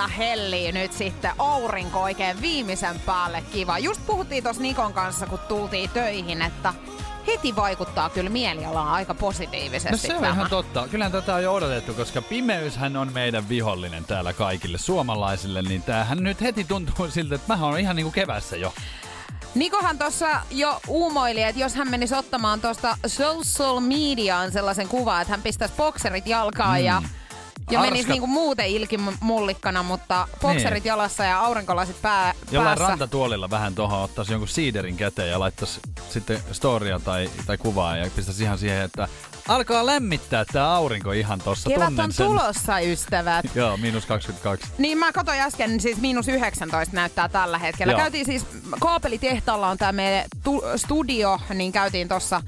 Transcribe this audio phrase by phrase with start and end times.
[0.00, 3.78] Kyllä hellii nyt sitten aurinko oikein viimeisen päälle kiva.
[3.78, 6.74] Just puhuttiin tuossa Nikon kanssa, kun tultiin töihin, että
[7.26, 10.32] heti vaikuttaa kyllä mielialaan aika positiivisesti No se on tämä.
[10.32, 10.88] ihan totta.
[10.88, 16.18] Kyllähän tätä on jo odotettu, koska pimeyshän on meidän vihollinen täällä kaikille suomalaisille, niin tämähän
[16.24, 18.74] nyt heti tuntuu siltä, että mä oon ihan niinku kevässä jo.
[19.54, 25.32] Nikohan tuossa jo uumoili, että jos hän menisi ottamaan tuosta social mediaan sellaisen kuvan, että
[25.32, 26.84] hän pistäisi bokserit jalkaan mm.
[26.86, 27.02] ja
[27.70, 30.88] ja Arska- menisi niinku muuten ilkimullikkana, mutta bokserit Niin.
[30.88, 32.88] jalassa ja aurinkolasit pää, Jollain päässä.
[32.90, 35.80] rantatuolilla vähän tuohon ottaisi jonkun siiderin käteen ja laittaisi
[36.10, 39.08] sitten storia tai, tai kuvaa ja pistäisi ihan siihen, että
[39.48, 41.70] alkaa lämmittää tää aurinko ihan tossa.
[41.70, 42.26] Kevät on sen.
[42.26, 43.46] tulossa, ystävät.
[43.54, 44.66] Joo, miinus 22.
[44.78, 47.92] Niin mä katsoin äsken, niin siis miinus 19 näyttää tällä hetkellä.
[47.92, 48.00] Joo.
[48.00, 48.46] Käytiin siis,
[48.80, 52.42] kaapelitehtaalla on tää meidän tu- studio, niin käytiin tossa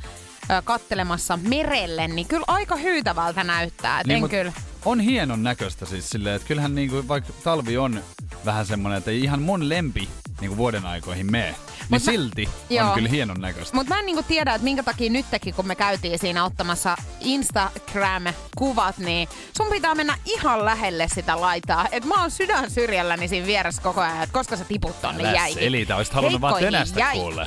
[0.51, 4.01] ö, kattelemassa merelle, niin kyllä aika hyytävältä näyttää.
[4.01, 4.53] Et Niin, en mut kyllä.
[4.85, 8.01] On hienon näköistä siis silleen, että kyllähän niinku, vaikka talvi on
[8.45, 10.09] vähän semmonen, että ei ihan mun lempi
[10.41, 12.87] niinku vuoden aikoihin mene, niin Mut mä- silti Joo.
[12.89, 13.77] on kyllä hienon näköistä.
[13.77, 18.99] Mutta mä en niinku tiedä, että minkä takia nytkin, kun me käytiin siinä ottamassa Instagram-kuvat,
[18.99, 21.87] niin sun pitää mennä ihan lähelle sitä laitaa.
[21.93, 25.33] Et mä oon sydän syrjälläni siinä vieressä koko ajan, että koska sä tiput tonne Älä
[25.37, 25.59] jäihin.
[25.65, 26.63] selitä, olisit halunnut vaan
[26.97, 27.23] jäihin.
[27.23, 27.47] kuulle.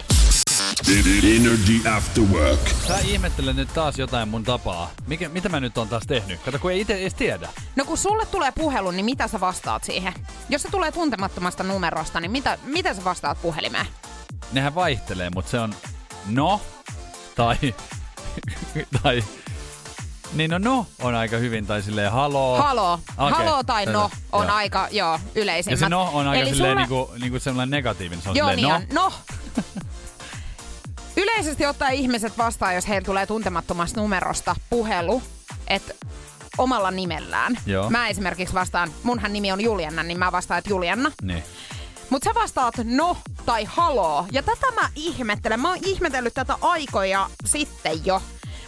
[0.80, 2.60] Energy After Work.
[2.88, 4.92] Sä ihmettelet nyt taas jotain mun tapaa.
[5.08, 6.40] Mikä, mitä mä nyt on taas tehnyt?
[6.46, 7.50] Kato, kun ei itse edes tiedä.
[7.76, 10.14] No kun sulle tulee puhelu, niin mitä sä vastaat siihen?
[10.50, 13.88] Jos se tulee tuntemattomasta numerosta, niin mitä, mitä sä vastaat puhelimeen?
[14.52, 15.76] Nehän vaihtelee, mutta se on
[16.26, 16.62] no
[17.36, 17.56] tai...
[19.04, 19.24] tai
[20.34, 22.58] niin no no on aika hyvin, tai silleen haloo.
[22.58, 22.94] Halo.
[23.18, 24.56] Okei, Halo tai no on Joo.
[24.56, 25.80] aika, joo, yleisimmät.
[25.80, 28.24] Ja se no on aika Eli silleen sulle- niinku, niinku sellainen negatiivinen.
[28.24, 29.06] Se on Joo, silleen, niin no.
[29.06, 29.12] on.
[29.12, 29.14] No.
[31.26, 35.24] Yleisesti ottaen ihmiset vastaa, jos heillä tulee tuntemattomasta numerosta puhelu,
[35.68, 35.94] että
[36.58, 37.58] omalla nimellään.
[37.66, 37.90] Joo.
[37.90, 41.12] Mä esimerkiksi vastaan, munhan nimi on Julianna, niin mä vastaan, että Julianna.
[41.22, 41.44] Niin.
[42.10, 44.26] Mutta sä vastaat no tai haloo.
[44.32, 45.60] Ja tätä mä ihmettelen.
[45.60, 48.22] Mä oon ihmetellyt tätä aikoja sitten jo.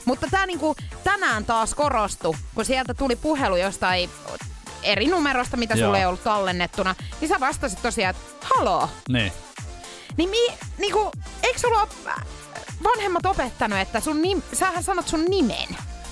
[0.06, 4.10] Mutta tää niinku tänään taas korostui, kun sieltä tuli puhelu jostain
[4.84, 5.88] eri numerosta, mitä Joo.
[5.88, 6.96] sulle ei ollut tallennettuna.
[7.22, 8.90] Niin sä vastasit tosiaan, että haloo.
[9.10, 9.32] Niin.
[10.18, 10.48] Niin mi,
[10.78, 11.12] niinku,
[11.44, 11.90] eikö sulla ole
[12.84, 15.68] vanhemmat opettanut, että sun nim, sähän sanot sun nimen?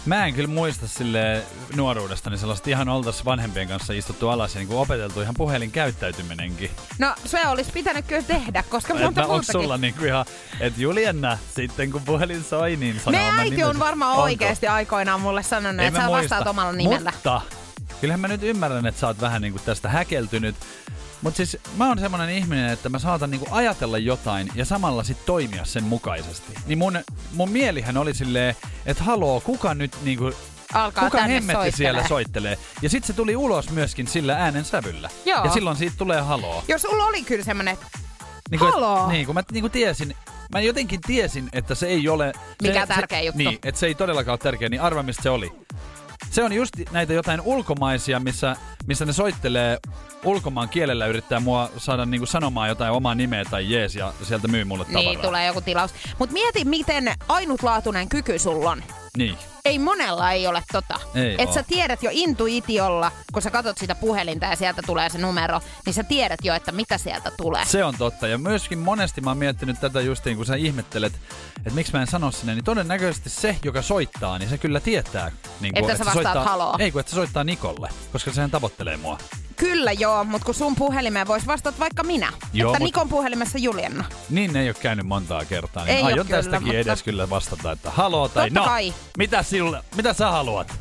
[0.05, 1.43] Mä en kyllä muista sille
[1.75, 6.71] nuoruudestani sellaista ihan oltais vanhempien kanssa istuttu alas ja niinku opeteltu ihan puhelin käyttäytyminenkin.
[6.99, 9.51] No se olisi pitänyt kyllä tehdä, koska Et monta mä muutakin.
[9.51, 10.25] sulla niinku ihan,
[10.59, 14.23] että Julianna, sitten kun puhelin soi, niin sano Me äiti on varmaan Onko?
[14.23, 16.35] oikeasti aikoinaan mulle sanonut, että mä sä muista.
[16.35, 17.11] vastaat omalla nimellä.
[17.15, 17.41] Mutta
[18.01, 20.55] kyllähän mä nyt ymmärrän, että sä oot vähän niinku tästä häkeltynyt.
[21.21, 25.25] Mutta siis mä oon semmonen ihminen, että mä saatan niinku ajatella jotain ja samalla sit
[25.25, 26.53] toimia sen mukaisesti.
[26.67, 26.99] Niin mun,
[27.33, 28.55] mun mielihän oli silleen,
[28.85, 30.31] että haloo, kuka nyt niinku,
[30.73, 31.71] Alkaa kuka tänne hemmetti soittelee.
[31.77, 32.57] siellä soittelee.
[32.81, 35.09] Ja sit se tuli ulos myöskin sillä äänen sävyllä.
[35.25, 35.43] Joo.
[35.45, 36.63] Ja silloin siitä tulee haloo.
[36.67, 37.77] Jos sulla oli kyllä semmonen,
[38.49, 39.07] Niin kuin, Haloo?
[39.07, 40.15] Niin, kun mä niin kuin tiesin,
[40.53, 42.33] mä jotenkin tiesin, että se ei ole...
[42.61, 43.37] Mikä se, tärkeä se, juttu.
[43.37, 45.51] Niin, että se ei todellakaan ole tärkeä, niin arva mistä se oli.
[46.31, 48.55] Se on just näitä jotain ulkomaisia, missä,
[48.87, 49.77] missä ne soittelee
[50.23, 54.63] ulkomaan kielellä, yrittää mua saada niinku sanomaan jotain omaa nimeä tai jees ja sieltä myy
[54.63, 55.01] mulle tavaraa.
[55.03, 55.93] niin tulee joku tilaus.
[56.19, 58.83] Mut mieti, miten ainutlaatuinen kyky sulla on.
[59.15, 59.37] Niin.
[59.65, 60.99] Ei monella ei ole tota.
[61.15, 61.53] Ei Et oo.
[61.53, 65.93] sä tiedät jo intuitiolla, kun sä katot sitä puhelinta ja sieltä tulee se numero, niin
[65.93, 67.65] sä tiedät jo, että mitä sieltä tulee.
[67.65, 68.27] Se on totta.
[68.27, 71.13] Ja myöskin monesti mä oon miettinyt tätä justiin, kun sä ihmettelet,
[71.57, 75.31] että miksi mä en sano sinne, niin todennäköisesti se, joka soittaa, niin se kyllä tietää.
[75.59, 76.75] Niin Että sä se vastaat soittaa, haloo.
[76.79, 79.17] Ei, kun että se soittaa Nikolle, koska sehän tavoittelee mua.
[79.55, 82.33] Kyllä joo, mutta kun sun puhelimeen voisi vastata vaikka minä.
[82.53, 84.03] Joo, että mut- Nikon puhelimessa Julianna.
[84.29, 85.85] Niin ei ole käynyt montaa kertaa.
[85.85, 88.93] Niin Ei aion kyllä, tästäkin mutta- edes kyllä vastata, että haloo tai Totta no, kai.
[89.17, 90.73] mitä, sinulle, mitä sä haluat?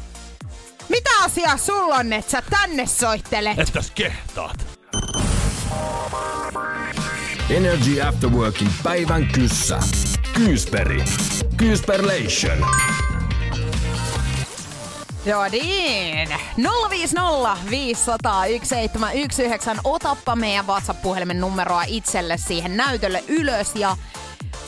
[0.88, 3.58] Mitä asiaa sulla on, että sä tänne soittelet?
[3.58, 4.66] Ettäs kehtaat.
[7.50, 9.78] Energy After Workin päivän kyssä.
[10.34, 11.04] Kyysperi.
[11.56, 12.58] Kyysperlation.
[15.26, 16.28] Joo niin.
[16.90, 19.76] 050 500 1719.
[19.84, 23.96] Otappa meidän WhatsApp-puhelimen numeroa itselle siihen näytölle ylös ja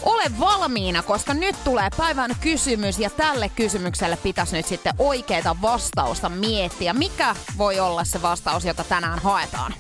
[0.03, 6.29] ole valmiina, koska nyt tulee päivän kysymys ja tälle kysymykselle pitäisi nyt sitten oikeita vastausta
[6.29, 6.93] miettiä.
[6.93, 9.75] Mikä voi olla se vastaus, jota tänään haetaan?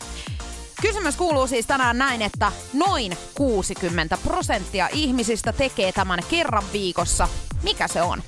[0.82, 7.28] Kysymys kuuluu siis tänään näin, että noin 60 prosenttia ihmisistä tekee tämän kerran viikossa.
[7.62, 8.22] Mikä se on?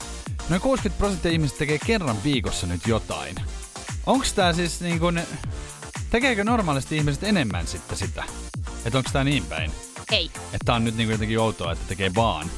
[0.48, 3.34] Noin 60 prosenttia ihmisistä tekee kerran viikossa nyt jotain.
[4.06, 5.20] Onks tää siis niin kun,
[6.10, 8.24] tekeekö normaalisti ihmiset enemmän sitten sitä?
[8.84, 9.70] Että onks tää niin päin?
[10.12, 10.30] Ei.
[10.52, 12.50] Että on nyt niin jotenkin outoa, että tekee vaan.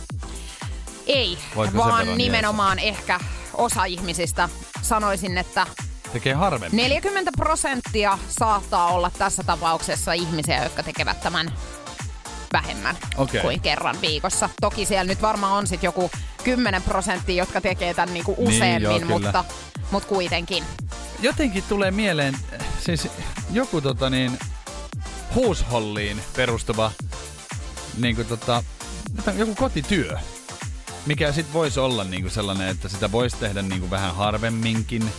[1.07, 3.21] Ei, Voitko vaan nimenomaan ehkä
[3.55, 4.49] osa ihmisistä
[4.83, 5.67] sanoisin, että
[6.13, 6.77] Tekee harvemmin.
[6.77, 11.53] 40 prosenttia saattaa olla tässä tapauksessa ihmisiä, jotka tekevät tämän
[12.53, 13.41] vähemmän Okei.
[13.41, 14.51] kuin kerran viikossa.
[14.61, 16.11] Toki siellä nyt varmaan on sitten joku
[16.45, 19.07] 10 prosenttia, jotka tekee tämän niinku Niin, useammin, joo, kyllä.
[19.13, 19.45] mutta,
[19.91, 20.65] mutta kuitenkin.
[21.21, 22.37] Jotenkin tulee mieleen,
[22.85, 23.09] siis
[23.53, 24.39] joku tota niin,
[25.35, 26.93] huusholliin perustuva
[27.99, 28.63] niin kuin tota,
[29.37, 30.19] joku kotityö.
[31.07, 35.13] Mikä sit voisi olla niinku sellainen, että sitä voisi tehdä niinku vähän harvemminkin.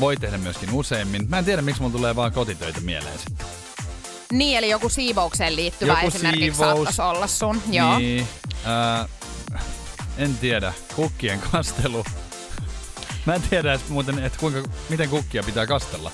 [0.00, 1.26] Voi tehdä myöskin useimmin.
[1.28, 3.46] Mä en tiedä, miksi mulla tulee vaan kotitöitä mieleen sitten.
[4.32, 6.58] Niin, eli joku siivoukseen liittyvä Joku esimerkiksi siivous.
[6.58, 7.62] saattaisi olla sun.
[7.70, 7.98] Joo.
[7.98, 8.28] Niin,
[8.64, 9.08] ää,
[10.18, 10.72] en tiedä.
[10.96, 12.04] Kukkien kastelu.
[13.26, 16.10] Mä en tiedä edes muuten, että kuinka, miten kukkia pitää kastella.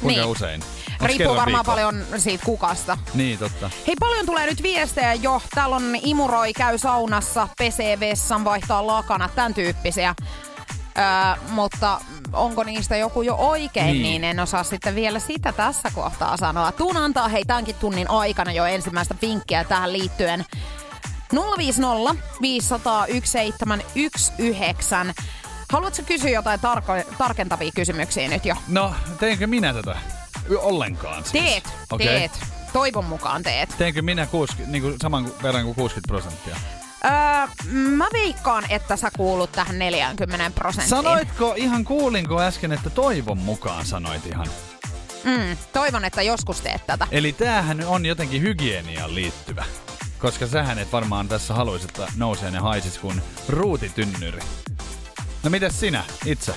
[0.00, 0.30] Kuinka Niin.
[0.30, 0.62] usein.
[1.00, 2.98] Onks Riippuu varmaan paljon siitä kukasta.
[3.14, 3.70] Niin, totta.
[3.86, 5.42] Hei, paljon tulee nyt viestejä jo.
[5.54, 10.14] Täällä on imuroi, käy saunassa, pesee vessan, vaihtaa lakana, tämän tyyppisiä.
[10.98, 11.04] Öö,
[11.50, 12.00] mutta
[12.32, 14.02] onko niistä joku jo oikein, Niin.
[14.02, 14.24] niin.
[14.24, 16.72] en osaa sitten vielä sitä tässä kohtaa sanoa.
[16.72, 20.44] Tuun antaa hei tämänkin tunnin aikana jo ensimmäistä vinkkiä tähän liittyen.
[21.58, 25.14] 050 500 1719.
[25.72, 28.56] Haluatko kysyä jotain tarko- tarkentavia kysymyksiä nyt jo?
[28.68, 29.96] No, teenkö minä tätä?
[30.58, 31.44] Ollenkaan siis.
[31.44, 32.06] Teet, Okei.
[32.06, 32.32] teet.
[32.72, 33.74] Toivon mukaan teet.
[33.78, 36.56] Teenkö minä 60, niin kuin saman verran kuin 60 prosenttia?
[37.04, 40.88] Öö, mä veikkaan, että sä kuulut tähän 40 prosenttiin.
[40.88, 44.46] Sanoitko, ihan kuulinko äsken, että toivon mukaan sanoit ihan?
[45.24, 47.06] Mm, toivon, että joskus teet tätä.
[47.10, 49.64] Eli tämähän on jotenkin hygieniaan liittyvä.
[50.18, 54.40] Koska sähän et varmaan tässä haluaisi, että nousee ne haisis kuin ruutitynnyri.
[55.42, 56.54] No mitäs sinä itse?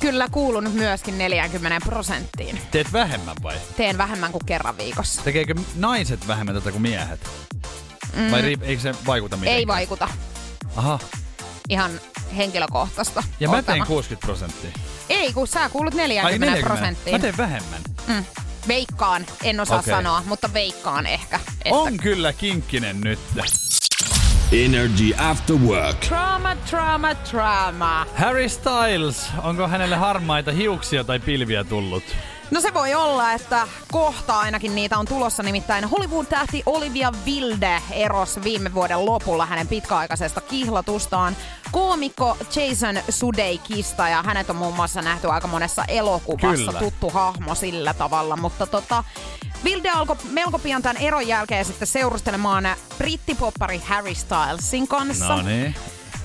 [0.00, 2.60] Kyllä kuulun myöskin 40 prosenttiin.
[2.70, 3.56] Teet vähemmän vai?
[3.76, 5.22] Teen vähemmän kuin kerran viikossa.
[5.24, 7.20] Tekeekö naiset vähemmän tätä kuin miehet?
[8.18, 8.30] Mm.
[8.30, 9.58] Vai riip- eikö se vaikuta mitenkään?
[9.58, 10.08] Ei vaikuta.
[10.76, 10.98] Aha.
[11.68, 11.90] Ihan
[12.36, 13.22] henkilökohtaista.
[13.40, 13.86] Ja mä tein tämä.
[13.86, 14.70] 60 prosenttia.
[15.08, 16.66] Ei, kun sä kuulut 40, Ai 40.
[16.74, 17.14] prosenttiin.
[17.14, 17.80] Mä teen vähemmän.
[18.06, 18.24] Mm.
[18.68, 19.94] Veikkaan, en osaa Okei.
[19.94, 21.40] sanoa, mutta veikkaan ehkä.
[21.64, 23.18] Että On kyllä kinkkinen nyt.
[24.52, 26.00] Energy After Work.
[26.00, 28.06] Trauma, trauma, trauma.
[28.16, 32.04] Harry Styles, onko hänelle harmaita hiuksia tai pilviä tullut?
[32.50, 35.42] No se voi olla, että kohta ainakin niitä on tulossa.
[35.42, 41.36] Nimittäin Hollywood-tähti Olivia Wilde eros viime vuoden lopulla hänen pitkäaikaisesta kihlatustaan
[41.72, 44.08] koomikko Jason Sudeikista.
[44.08, 46.66] Ja hänet on muun muassa nähty aika monessa elokuvassa.
[46.72, 46.78] Kyllä.
[46.78, 48.36] Tuttu hahmo sillä tavalla.
[48.36, 49.04] Mutta tota,
[49.64, 52.68] Wilde alkoi melko pian tämän eron jälkeen sitten seurustelemaan
[52.98, 55.36] brittipoppari Harry Stylesin kanssa.
[55.36, 55.74] No niin.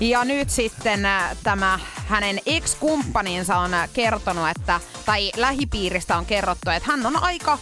[0.00, 6.70] Ja nyt sitten äh, tämä hänen ex-kumppaninsa on äh, kertonut, että, tai lähipiiristä on kerrottu,
[6.70, 7.58] että hän on aika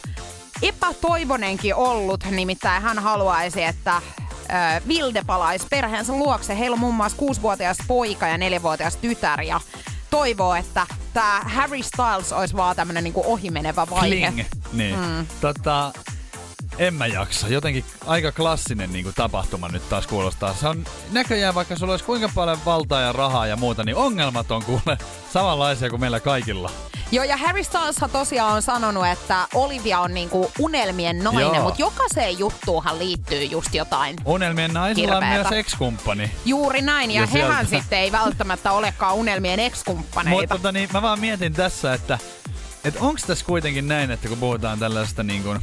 [0.63, 2.25] epätoivonenkin ollut.
[2.31, 6.59] Nimittäin hän haluaisi, että äh, Vilde palaisi perheensä luokse.
[6.59, 9.61] Heillä on muun muassa kuusivuotias poika ja neljävuotias tytär ja
[10.11, 14.31] toivoo, että tämä Harry Styles olisi vaan tämmöinen niinku ohimenevä vaihe.
[14.33, 14.47] Kling.
[14.73, 14.99] Niin.
[14.99, 15.27] Mm.
[15.41, 15.93] Tota,
[16.79, 17.49] en mä jaksa.
[17.49, 20.55] Jotenkin aika klassinen niin kuin, tapahtuma nyt taas kuulostaa.
[20.55, 24.51] Se on näköjään, vaikka sulla olisi kuinka paljon valtaa ja rahaa ja muuta, niin ongelmat
[24.51, 24.99] on kuule
[25.33, 26.71] samanlaisia kuin meillä kaikilla.
[27.13, 31.63] Joo, ja Harry Styleshan tosiaan on sanonut, että Olivia on niinku unelmien nainen, Joo.
[31.63, 34.17] mutta jokaiseen juttuuhan liittyy just jotain.
[34.25, 35.51] Unelmien naisilla on Hirveetä.
[35.51, 36.31] myös ex-kumppani.
[36.45, 37.83] Juuri näin, ja, Ja ja hehän sieltä.
[37.83, 40.41] sitten ei välttämättä olekaan unelmien ex-kumppaneita.
[40.41, 42.19] Mutta tota, niin, mä vaan mietin tässä, että
[42.85, 45.59] et onko tässä kuitenkin näin, että kun puhutaan tällaista niin kuin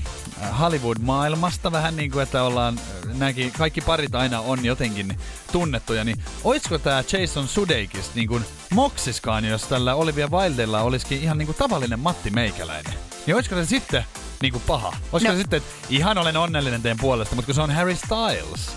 [0.59, 2.79] Hollywood-maailmasta vähän niin kuin, että ollaan,
[3.13, 5.17] näki, kaikki parit aina on jotenkin
[5.51, 11.37] tunnettuja, niin olisiko tämä Jason Sudeikis niin kuin moksiskaan, jos tällä Olivia Wildella olisikin ihan
[11.37, 12.93] niin kuin tavallinen Matti Meikäläinen?
[13.25, 14.05] Niin olisiko se sitten
[14.41, 14.93] niin kuin paha?
[15.11, 15.37] Olisiko No.
[15.37, 18.69] se sitten, että ihan olen onnellinen teen puolesta, mutta kun se on Harry Styles.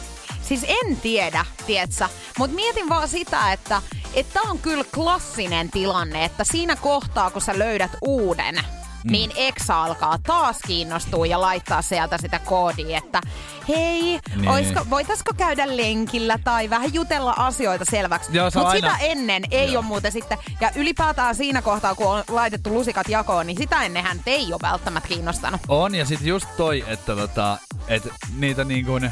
[0.42, 2.08] Siis en tiedä, tietsä.
[2.38, 3.82] Mutta mietin vaan sitä, että
[4.14, 9.12] että on kyllä klassinen tilanne, että siinä kohtaa, kun sä löydät uuden, mm.
[9.12, 13.20] niin ex alkaa taas kiinnostua ja laittaa sieltä sitä koodia, että
[13.68, 14.02] hei,
[14.36, 14.48] Niin.
[14.48, 18.30] oisko, voitaisko käydä lenkillä tai vähän jutella asioita selväksi.
[18.30, 19.80] Mutta aina- sitä ennen ei Joo.
[19.80, 24.20] ole muuten sitten, ja ylipäätään siinä kohtaa, kun on laitettu lusikat jakoon, niin sitä ennenhän
[24.26, 25.60] ei ole välttämättä kiinnostanut.
[25.68, 29.10] On, ja sitten just toi, että tota, et niitä niin kuin,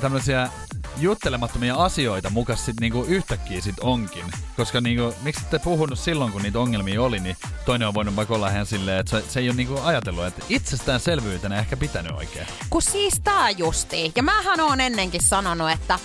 [0.00, 0.48] tämmöisiä
[0.96, 4.24] juttelemattomia asioita mukas sit niinku yhtäkkiä sit onkin.
[4.56, 8.34] Koska niinku, miksi te puhunut silloin, kun niitä ongelmia oli, niin toinen on voinut vaikka
[8.34, 12.46] olla ihan silleen, että se, se ei ole niinku ajatellut, että itsestäänselvyytenä ehkä pitänyt oikein.
[12.70, 14.12] Kun siis tää justi.
[14.16, 15.98] Ja mähän oon ennenkin sanonut, että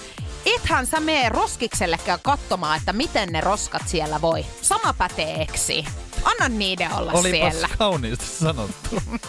[0.45, 4.45] ethän sä mene roskiksellekään katsomaan, että miten ne roskat siellä voi.
[4.61, 5.85] Sama pätee eksi.
[6.23, 7.69] Anna niiden olla Olipas siellä.
[7.77, 9.01] kauniisti sanottu.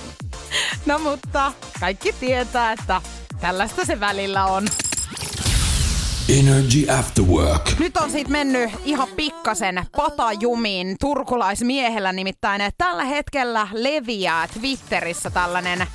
[0.87, 3.03] No mutta kaikki tietää, että
[3.41, 4.69] tällaista se välillä on.
[6.29, 7.79] Energy After Work.
[7.79, 12.61] Nyt on siitä mennyt ihan pikkasen patajumiin turkulaismiehellä nimittäin.
[12.61, 15.87] että Tällä hetkellä leviää Twitterissä tällainen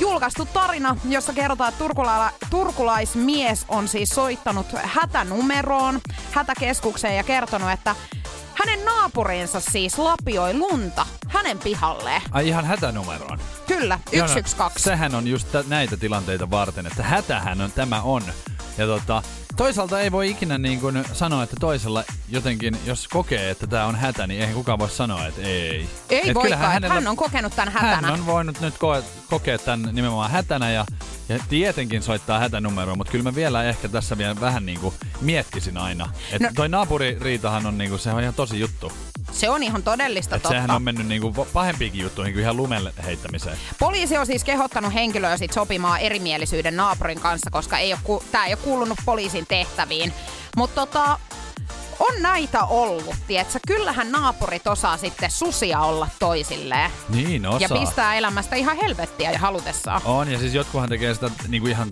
[0.00, 6.00] julkaistu tarina, jossa kerrotaan, että turkula- turkulaismies on siis soittanut hätänumeroon,
[6.30, 7.94] hätäkeskukseen ja kertonut, että
[8.54, 12.22] hänen naapurinsa siis lapioi lunta hänen pihalleen.
[12.30, 13.38] Ai ihan hätänumeroon.
[13.66, 14.80] Kyllä, Joo, no, 112.
[14.90, 18.22] Sehän on just tä- näitä tilanteita varten, että hätähän on, tämä on.
[18.78, 19.22] Ja tota,
[19.56, 23.96] toisaalta ei voi ikinä niin kuin sanoa, että toisella jotenkin, jos kokee, että tämä on
[23.96, 25.88] hätä, niin eihän kukaan voi sanoa, että ei.
[26.10, 27.96] Ei Et voikaan, hänellä- hän on kokenut tämän hätänä.
[27.96, 30.86] Hän on voinut nyt ko- kokea tämän nimenomaan hätänä ja,
[31.28, 35.76] ja tietenkin soittaa hätänumeroa, mutta kyllä mä vielä ehkä tässä vielä vähän niin kuin miettisin
[35.76, 36.10] aina.
[36.32, 38.92] Että No- toi naapuririitahan on, niin kuin, se on ihan tosi juttu.
[39.34, 40.54] Se on ihan todellista Että totta.
[40.56, 43.56] sehän on mennyt niin kuin pahempiinkin juttuihin kuin ihan lumelle heittämiseen.
[43.78, 48.44] Poliisi on siis kehottanut henkilöä sit sopimaan erimielisyyden naapurin kanssa, koska ei ole, ku- tää
[48.46, 50.12] ei ole kuulunut poliisin tehtäviin.
[50.56, 51.18] Mutta tota,
[51.98, 53.60] on näitä ollut, tietsä.
[53.66, 56.90] Kyllähän naapurit osaa sitten susia olla toisilleen.
[57.08, 57.60] Niin osaa.
[57.60, 60.00] Ja pistää elämästä ihan helvettiä ja halutessaan.
[60.04, 61.88] On, ja siis jotkuhan tekee sitä niinku ihan...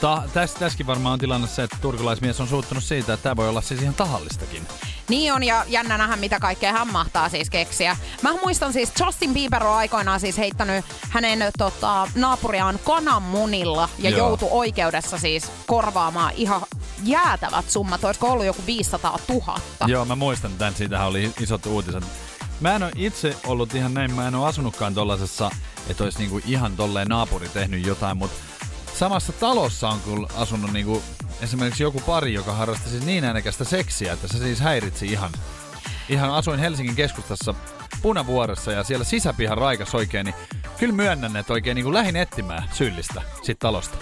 [0.00, 3.48] Ta- täs, tässäkin varmaan on tilanne se, että turkulaismies on suuttunut siitä, että tämä voi
[3.48, 4.62] olla siis ihan tahallistakin.
[5.08, 7.96] Niin on, ja jännä nähdä, mitä kaikkea hän mahtaa siis keksiä.
[8.22, 14.18] Mä muistan siis, Justin Bieber on aikoinaan siis heittänyt hänen tota, naapuriaan kananmunilla ja Joo.
[14.18, 16.60] joutui oikeudessa siis korvaamaan ihan
[17.04, 18.04] jäätävät summat.
[18.04, 19.58] Olisiko ollut joku 500 000?
[19.86, 22.04] Joo, mä muistan tämän, siitähän oli isot uutiset.
[22.60, 25.50] Mä en ole itse ollut ihan näin, mä en ole asunutkaan tollasessa,
[25.88, 28.36] että olisi niinku ihan tolleen naapuri tehnyt jotain, mutta
[28.96, 31.02] samassa talossa on kyllä asunut niinku
[31.40, 35.30] esimerkiksi joku pari, joka harrasti siis niin äänekästä seksiä, että se siis häiritsi ihan.
[36.08, 37.54] Ihan asuin Helsingin keskustassa
[38.02, 40.34] Punavuoressa ja siellä sisäpihan raikas oikein, niin
[40.78, 43.96] kyllä myönnän, että oikein niinku lähin etsimään syyllistä siitä talosta.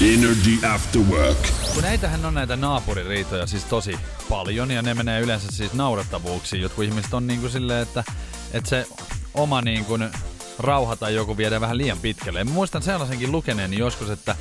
[0.00, 1.38] Energy After Work.
[1.74, 6.62] Kun näitähän on näitä naapuririitoja siis tosi paljon ja ne menee yleensä siis naurattavuuksiin.
[6.62, 8.04] Jotkut ihmiset on niin kuin silleen, että,
[8.52, 8.86] että se
[9.34, 10.10] oma niin kuin
[10.58, 12.44] rauha tai joku viedään vähän liian pitkälle.
[12.44, 14.36] Mä muistan sellaisenkin lukeneeni joskus, että,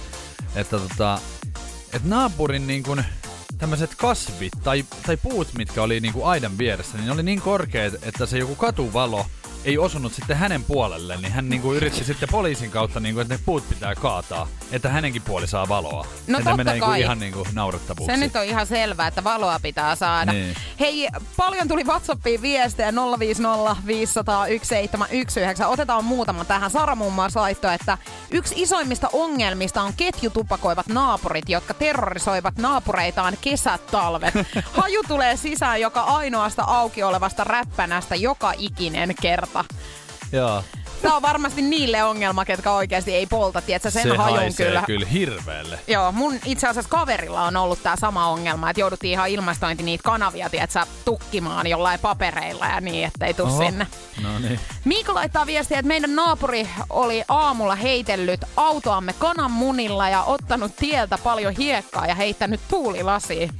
[0.55, 1.19] että, tota,
[1.93, 3.05] että naapurin niin kuin
[3.57, 7.41] tämmöiset kasvit tai, tai puut, mitkä oli niin kuin aidan vieressä, niin ne oli niin
[7.41, 9.25] korkeat, että se joku katuvalo
[9.67, 13.39] ei osunut sitten hänen puolelle, niin hän niinku yritti sitten poliisin kautta, niinku, että ne
[13.45, 16.07] puut pitää kaataa, että hänenkin puoli saa valoa.
[16.27, 17.01] No että totta ne menee niinku kai.
[17.01, 18.15] ihan niinku naurattavuuksi.
[18.15, 20.31] Se nyt on ihan selvää, että valoa pitää saada.
[20.31, 20.55] Niin.
[20.79, 21.07] Hei,
[21.38, 25.67] paljon tuli WhatsAppiin viestejä 050 500 1719.
[25.67, 26.71] Otetaan muutama tähän.
[26.71, 27.97] Sara muun muassa laittoi, että
[28.31, 34.33] yksi isoimmista ongelmista on ketjutupakoivat naapurit, jotka terrorisoivat naapureitaan kesät talvet.
[34.77, 39.57] Haju tulee sisään joka ainoasta auki olevasta räppänästä joka ikinen kerta.
[40.32, 40.64] Joo.
[41.02, 44.84] Tämä on varmasti niille ongelma, ketkä oikeasti ei polta, tietsä, sen se hajun kyllä.
[44.88, 45.80] kyllä hirveelle.
[45.88, 50.04] Joo, mun itse asiassa kaverilla on ollut tämä sama ongelma, että jouduttiin ihan ilmastointi niitä
[50.04, 53.64] kanavia, tietsä, tukkimaan jollain papereilla ja niin, ettei tuu Oho.
[53.64, 53.88] sinne.
[54.24, 54.60] No niin.
[54.86, 61.54] Miika laittaa viestiä, että meidän naapuri oli aamulla heitellyt autoamme kananmunilla ja ottanut tieltä paljon
[61.54, 63.52] hiekkaa ja heittänyt tuulilasiin.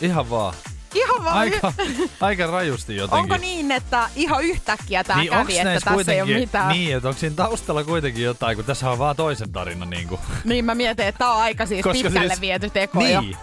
[0.00, 0.54] Ihan vaan.
[0.94, 1.72] Ihan vaan Aika,
[2.20, 3.22] aika rajusti jotenkin.
[3.22, 6.68] Onko niin, että ihan yhtäkkiä tämä niin kävi, että tässä ei ole mitään?
[6.68, 10.20] Niin, että onko siinä taustalla kuitenkin jotain, kun tässä on vaan toisen tarina niin kuin.
[10.44, 13.20] Niin mä mietin, että tämä on aika siis Koska pitkälle siis- viety teko jo.
[13.20, 13.36] Niin.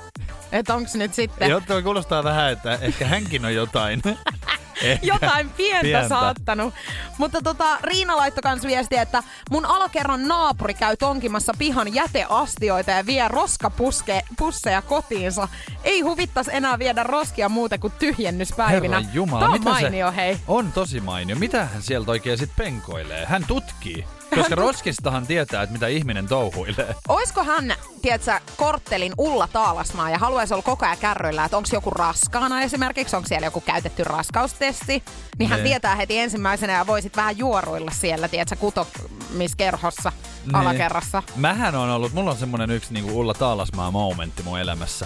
[0.51, 1.49] Että onks nyt sitten...
[1.49, 4.01] Jotta kuulostaa vähän, että ehkä hänkin on jotain.
[4.81, 5.05] Ehkä.
[5.13, 6.09] jotain pientä, Pientä.
[6.09, 6.73] saattanut.
[7.17, 13.05] Mutta tota, Riina laittoi kans viestiä, että mun alakerran naapuri käy tonkimassa pihan jäteastioita ja
[13.05, 15.47] vie roskapusseja kotiinsa.
[15.83, 18.97] Ei huvittas enää viedä roskia muuta kuin tyhjennyspäivinä.
[18.99, 20.15] Herra Jumala, on mitä mainio, se...
[20.15, 20.37] hei.
[20.47, 21.35] On tosi mainio.
[21.35, 23.25] Mitä hän sieltä oikein sit penkoilee?
[23.25, 24.05] Hän tutkii.
[24.35, 26.95] Koska roskistahan tietää, että mitä ihminen touhuilee.
[27.07, 31.89] Oisko hän, tiedätkö, korttelin Ulla Taalasmaa ja haluaisi olla koko ajan kärryillä, että onko joku
[31.89, 35.03] raskaana esimerkiksi, onko siellä joku käytetty raskaustesti,
[35.39, 35.69] niin hän Niin.
[35.69, 40.11] tietää heti ensimmäisenä ja voisit vähän juoruilla siellä, tiedätkö, kutomiskerhossa
[40.45, 40.55] Niin.
[40.55, 41.23] alakerrassa.
[41.35, 45.05] Mähän on ollut, mulla on semmonen yksi niinku Ulla Taalasmaa momentti mun elämässä.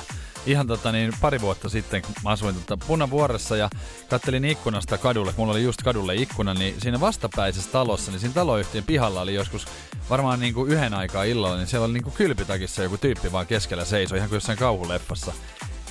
[0.52, 3.70] Ihan tota niin, pari vuotta sitten, kun mä asuin tota Punavuoressa ja
[4.10, 8.84] kattelin ikkunasta kadulle, mulla oli just kadulle ikkuna, niin siinä vastapäisessä talossa, niin siinä taloyhtiön
[8.84, 9.68] pihalla oli joskus
[10.10, 13.48] varmaan niin kuin yhden aikaa illalla, niin siellä oli niin kuin kylpytakissa joku tyyppi vaan
[13.48, 15.34] keskellä seisoi, ihan kuin jossain kauhuleffassa.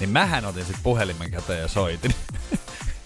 [0.01, 2.15] Niin mähän otin sit puhelimen käteen ja soitin.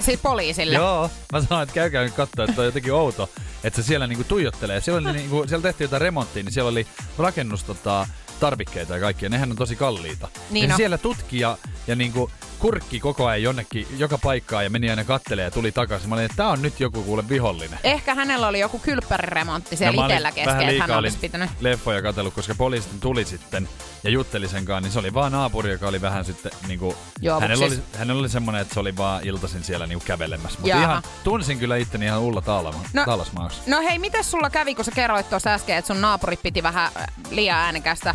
[0.05, 0.75] Siis poliisille.
[0.75, 3.31] Joo, mä sanoin, että käykää nyt katsoa, että on jotenkin outo,
[3.65, 4.81] että se siellä niinku tuijottelee.
[4.81, 6.87] Siellä, oli niinku, siellä tehtiin jotain remonttia, niin siellä oli
[7.19, 8.07] rakennus tota,
[8.43, 9.29] tarvikkeita ja kaikkia.
[9.29, 10.29] Nehän on tosi kalliita.
[10.51, 10.77] Niin ja no.
[10.77, 11.57] siellä tutki ja,
[11.97, 16.09] niinku kurkki koko ajan jonnekin, joka paikkaan ja meni aina kattelee ja tuli takaisin.
[16.09, 17.79] Mä olin, että tää on nyt joku kuule vihollinen.
[17.85, 21.51] Ehkä hänellä oli joku kylppäriremontti No siellä olin itellä kesken, vähän liikaa hän olisi pitänyt.
[21.61, 23.69] leffoja katsellut, koska poliisi tuli sitten
[24.05, 27.41] ja jutteli sen kanssa, niin se oli vaan naapuri, joka oli vähän sitten niinku, Joo,
[27.41, 30.59] hänellä, siis- oli, hänellä oli semmonen, että se oli vaan iltaisin siellä niinku kävelemässä.
[30.61, 33.61] Mutta ihan, tunsin kyllä itteni ihan Ulla Taalama, No- no, Taalasmaaksi.
[33.67, 36.91] No hei, miten sulla kävi, kun sä kerroit tuossa äsken, että sun naapurit piti vähän
[36.97, 38.15] äh, liian äänekästä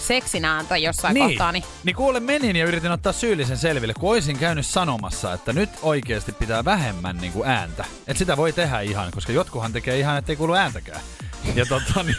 [0.00, 4.38] seksinääntä jossain Niin, kohtaa, niin niin kuule menin ja yritin ottaa syyllisen selville, kun olisin
[4.38, 7.84] käynyt sanomassa, että nyt oikeasti pitää vähemmän niin kuin ääntä.
[8.06, 11.00] Että sitä voi tehdä ihan, koska jotkuhan tekee ihan, ettei kuulu ääntäkään.
[11.54, 12.16] Ja tota, niin,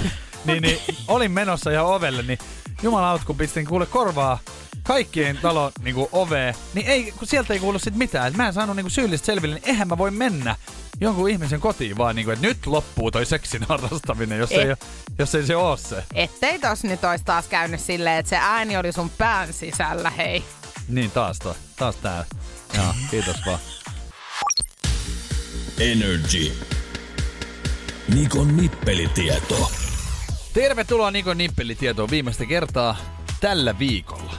[0.44, 2.38] niin, niin, olin menossa ihan ovelle, niin
[2.82, 4.38] jumalaut, kun pistin kuule korvaa
[4.82, 8.28] kaikkien talon niin kuin, oveen, niin ei, kun sieltä ei kuulu sit mitään.
[8.28, 10.56] Et mä en saanut niin kuin, syyllistä selville, niin eihän mä voi mennä
[11.00, 14.58] jonkun ihmisen kotiin vaan, niin kuin, että nyt loppuu toi seksin harrastaminen, jos, Eh.
[14.58, 14.76] ei, oo-
[15.18, 16.04] jos ei se oo se.
[16.14, 20.44] ettei tos nyt olisi taas käynyt silleen, että se ääni oli sun pään sisällä, hei.
[20.88, 22.24] Niin taas toi, taas tää.
[22.74, 23.58] Joo, kiitos vaan.
[25.80, 26.52] Energy.
[28.14, 29.70] Nikon nippelitieto.
[30.52, 32.96] Tervetuloa Nikon nippelitietoon viimeistä kertaa
[33.40, 34.34] tällä viikolla.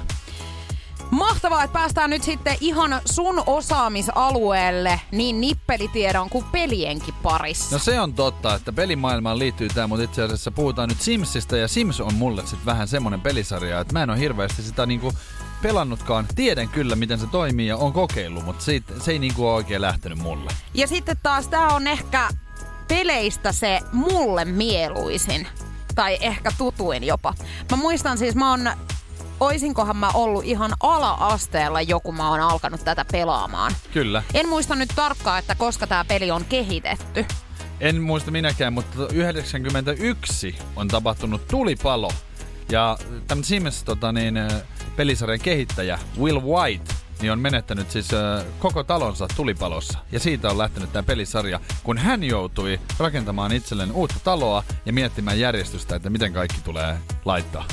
[1.13, 7.75] Mahtavaa, että päästään nyt sitten ihan sun osaamisalueelle niin nippelitiedon kuin pelienkin parissa.
[7.75, 11.67] No se on totta, että pelimaailmaan liittyy tämä, mutta itse asiassa puhutaan nyt Simsistä ja
[11.67, 15.13] Sims on mulle sitten vähän semmonen pelisarja, että mä en ole hirveästi sitä niinku
[15.61, 16.27] pelannutkaan.
[16.35, 19.81] Tiedän kyllä, miten se toimii ja on kokeillut, mutta siitä, se ei niinku ole oikein
[19.81, 20.51] lähtenyt mulle.
[20.73, 22.29] Ja sitten taas tää on ehkä
[22.87, 25.47] peleistä se mulle mieluisin.
[25.95, 27.33] Tai ehkä tutuin jopa.
[27.71, 28.71] Mä muistan siis, mä oon,
[29.39, 33.71] oisinkohan mä ollut ihan ala-asteella joku mä oon alkanut tätä pelaamaan.
[33.93, 34.23] Kyllä.
[34.33, 37.25] En muista nyt tarkkaan, että koska tämä peli on kehitetty.
[37.79, 42.11] En muista minäkään, mutta 91 on tapahtunut tulipalo.
[42.71, 42.97] Ja
[43.27, 44.35] tämän Sims tota, niin,
[44.95, 49.99] pelisarjan kehittäjä Will White niin on menettänyt siis äh, koko talonsa tulipalossa.
[50.11, 55.39] Ja siitä on lähtenyt tämä pelisarja, kun hän joutui rakentamaan itselleen uutta taloa ja miettimään
[55.39, 57.65] järjestystä, että miten kaikki tulee laittaa.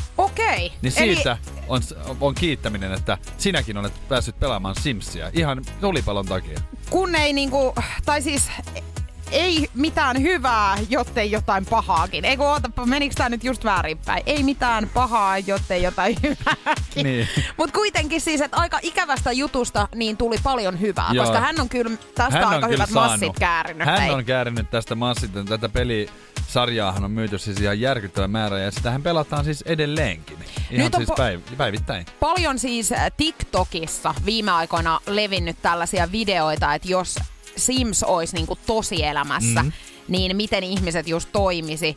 [0.42, 0.72] Okei.
[0.82, 1.82] Niin siitä on,
[2.20, 6.60] on kiittäminen, että sinäkin olet päässyt pelaamaan Simsia ihan tulipalon takia.
[6.90, 7.74] kun ei niinku,
[8.04, 8.50] tai siis
[9.30, 12.24] ei mitään hyvää, jottei jotain pahaakin.
[12.24, 14.22] Ei kun ootapa, menikö tää nyt just väärinpäin?
[14.26, 17.04] Ei mitään pahaa, jottei jotain hyvääkin.
[17.04, 17.28] Niin.
[17.56, 21.24] Mutta kuitenkin siis, että aika ikävästä jutusta niin tuli paljon hyvää, Joo.
[21.24, 23.12] koska hän on kyllä tästä Hän aika hyvät saanut.
[23.12, 23.86] massit käärinyt.
[23.86, 24.10] Hän hei.
[24.10, 25.30] on käärinyt tästä massit.
[25.48, 25.68] Tätä
[26.50, 30.38] pelisarjaahan on myyty siis ihan järkyttävä määrä ja sitähän pelataan siis edelleenkin.
[30.70, 32.06] Ihan Nyt on siis päiv- päivittäin.
[32.20, 37.16] paljon siis äh, TikTokissa viime aikoina levinnyt tällaisia videoita, että jos
[37.56, 39.72] Sims olisi niinku tosielämässä, mm.
[40.08, 41.94] niin miten ihmiset just toimisi.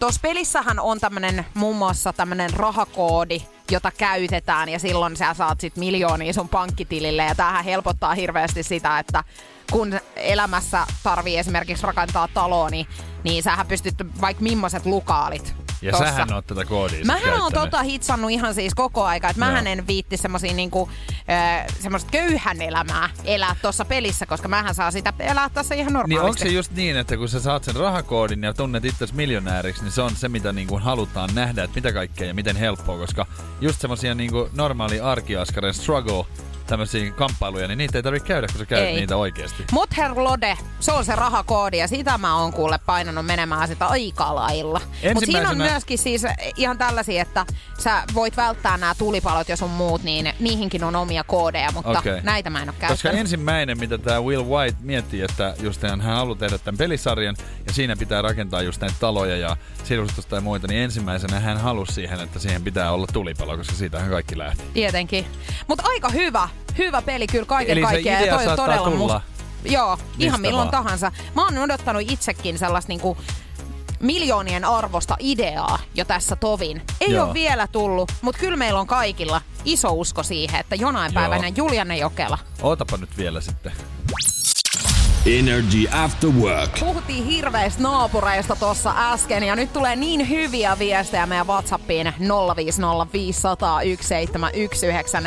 [0.00, 5.76] Tuossa pelissähän on tämmönen muun muassa tämmönen rahakoodi, jota käytetään ja silloin sä saat sit
[5.76, 9.24] miljoonia sun pankkitilille ja tämähän helpottaa hirveästi sitä, että
[9.72, 12.86] kun elämässä tarvii esimerkiksi rakentaa taloa, niin,
[13.24, 16.06] niin sähän pystyt vaikka millaiset lukaalit Ja tossa.
[16.06, 17.52] sähän oot tätä koodia Mähän on käyttänyt.
[17.70, 20.88] tota hitsannut ihan siis koko aika, että mähän en viitti semmosia niinku,
[21.80, 26.26] semmoista köyhän elämää elää tuossa pelissä, koska mähän saa sitä elää tässä ihan Niin normaalisti.
[26.28, 29.92] onko se just niin, että kun sä saat sen rahakoodin ja tunnet itsesi miljonääriksi, niin
[29.92, 33.26] se on se, mitä niin kuin halutaan nähdä, että mitä kaikkea ja miten helppoa, koska
[33.60, 36.24] just semmosia niin kuin normaali arkiaskaren struggle,
[36.66, 38.94] tämmöisiä kamppailuja, niin niitä ei tarvitse käydä, kun sä käyt Ei.
[38.94, 39.64] niitä oikeasti.
[39.72, 43.86] Mut herr Lode, se on se rahakoodi ja sitä mä oon kuule painanut menemään sitä
[43.86, 44.80] aika lailla.
[44.80, 46.22] Mut siinä on Ensimmäisenä- myöskin siis
[46.56, 47.46] ihan tällaisia, että
[47.78, 52.20] sä voit välttää nämä tulipalot ja sun muut, niin niihinkin on omia koodeja, mutta Okei.
[52.22, 53.20] näitä mä en oo Koska käyttänyt.
[53.20, 57.96] ensimmäinen, mitä tämä Will White miettii, että just hän haluaa tehdä tämän pelisarjan ja siinä
[57.96, 62.38] pitää rakentaa just näitä taloja ja sirustusta ja muita, niin ensimmäisenä hän halusi siihen, että
[62.38, 64.62] siihen pitää olla tulipalo, koska siitähän kaikki lähti.
[64.74, 65.26] Tietenkin.
[65.68, 68.18] Mutta aika hyvä, hyvä peli kyllä kaiken Eli se kaikkiaan.
[68.20, 69.20] ja idea toi on saattaa todella tulla
[69.64, 70.84] Joo, ihan milloin vaan.
[70.84, 71.12] tahansa.
[71.34, 73.18] Mä oon odottanut itsekin sellaista niinku
[74.00, 76.82] miljoonien arvosta ideaa jo tässä tovin.
[77.00, 77.24] Ei Joo.
[77.24, 81.96] ole vielä tullut, mutta kyllä meillä on kaikilla iso usko siihen, että jonain päivänä Julianne
[81.98, 82.38] Jokela.
[82.62, 83.72] Ootapa nyt vielä sitten.
[85.26, 86.80] Energy After Work.
[86.80, 92.06] Puhuttiin hirveistä naapureista tuossa äsken ja nyt tulee niin hyviä viestejä meidän Whatsappiin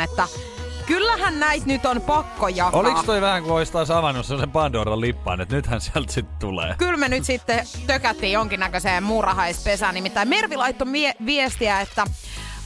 [0.04, 0.28] että
[0.86, 2.80] kyllähän näitä nyt on pakko jakaa.
[2.80, 6.74] Oliko toi vähän kuin olisi taas avannut sen Pandoran lippaan, että nythän sieltä sitten tulee?
[6.78, 9.94] Kyllä me nyt sitten tökättiin jonkinnäköiseen muurahaispesään.
[9.94, 12.04] Nimittäin Mervi laittoi mie- viestiä, että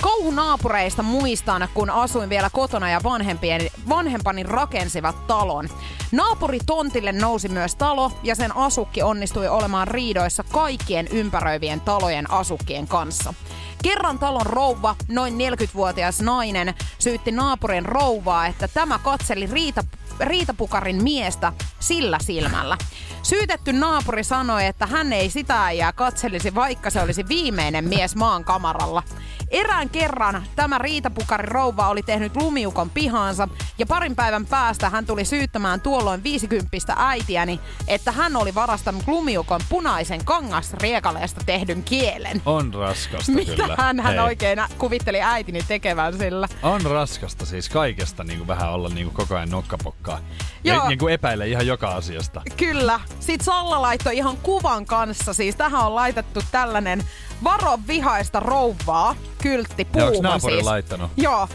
[0.00, 5.68] Kauhunaapureista muistan, kun asuin vielä kotona ja vanhempien, vanhempani rakensivat talon.
[6.12, 13.34] Naapuritontille nousi myös talo ja sen asukki onnistui olemaan riidoissa kaikkien ympäröivien talojen asukkien kanssa.
[13.82, 19.84] Kerran talon rouva, noin 40-vuotias nainen, syytti naapurin rouvaa, että tämä katseli riita,
[20.20, 22.78] riitapukarin miestä sillä silmällä.
[23.22, 28.44] Syytetty naapuri sanoi, että hän ei sitä äijää katselisi, vaikka se olisi viimeinen mies maan
[28.44, 29.02] kamaralla.
[29.50, 35.24] Erään kerran tämä Riitapukari rouva oli tehnyt lumiukon pihaansa ja parin päivän päästä hän tuli
[35.24, 42.42] syyttämään tuolloin 50 äitiäni, että hän oli varastanut lumiukon punaisen kangasriekaleesta tehdyn kielen.
[42.46, 43.76] On raskasta Mitä kyllä.
[43.78, 46.48] hän, hän oikein kuvitteli äitini tekevän sillä?
[46.62, 50.09] On raskasta siis kaikesta niin kuin vähän olla niin kuin koko ajan nokkapokkaa.
[50.64, 50.88] Ja Joo.
[50.88, 52.42] niin kuin epäile ihan joka asiasta.
[52.56, 53.00] Kyllä.
[53.20, 55.32] Sitten Salla laittoi ihan kuvan kanssa.
[55.34, 57.04] Siis tähän on laitettu tällainen
[57.44, 60.64] varo vihaista rouvaa, kyltti, Ja puuma naapuri siis.
[60.64, 61.10] laittanut?
[61.16, 61.48] Joo.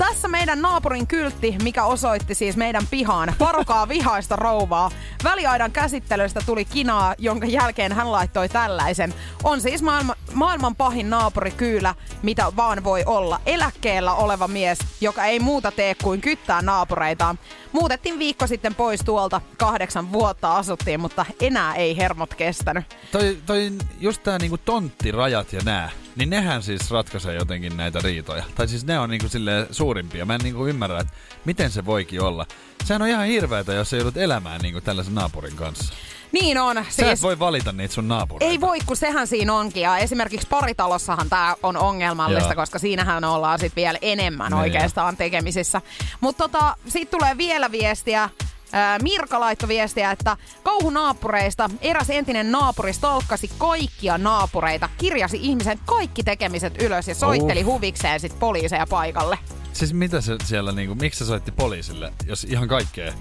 [0.00, 3.34] Tässä meidän naapurin kyltti, mikä osoitti siis meidän pihaan.
[3.40, 4.90] Varokaa vihaista rouvaa.
[5.24, 9.14] Väliaidan käsittelystä tuli kinaa, jonka jälkeen hän laittoi tällaisen.
[9.44, 13.40] On siis maailma, maailman pahin naapuri kyllä, mitä vaan voi olla.
[13.46, 17.38] Eläkkeellä oleva mies, joka ei muuta tee kuin kyttää naapureitaan.
[17.72, 19.40] Muutettiin viikko sitten pois tuolta.
[19.56, 22.84] Kahdeksan vuotta asuttiin, mutta enää ei hermot kestänyt.
[23.12, 28.44] Toi, toi just tää niinku tonttirajat ja nää, niin nehän siis ratkaisee jotenkin näitä riitoja.
[28.54, 30.26] Tai siis ne on niinku silleen suurimpia.
[30.26, 31.12] Mä en niinku ymmärrä, että
[31.44, 32.46] miten se voikin olla.
[32.84, 35.94] Sehän on ihan hirveetä, jos sä joudut elämään niinku tällaisen naapurin kanssa.
[36.32, 36.76] Niin on.
[36.76, 37.08] Sä Siis...
[37.08, 38.52] et voi valita niitä sun naapureita.
[38.52, 39.82] Ei voi, kun sehän siinä onkin.
[39.82, 42.56] Ja esimerkiksi paritalossahan tämä on ongelmallista, Joo.
[42.56, 45.80] koska siinähän ollaan sitten vielä enemmän Niin oikeastaan tekemisissä.
[46.20, 48.30] Mutta tota, siitä tulee vielä viestiä.
[48.72, 56.22] Ää, Mirka laittoi viestiä, että kauhunaapureista eräs entinen naapuri stalkkasi kaikkia naapureita, kirjasi ihmisen kaikki
[56.22, 57.66] tekemiset ylös ja soitteli Uff.
[57.66, 59.38] huvikseen sit poliiseja paikalle.
[59.72, 63.12] Siis mitä se siellä niinku, miksi se soitti poliisille, jos ihan kaikkea?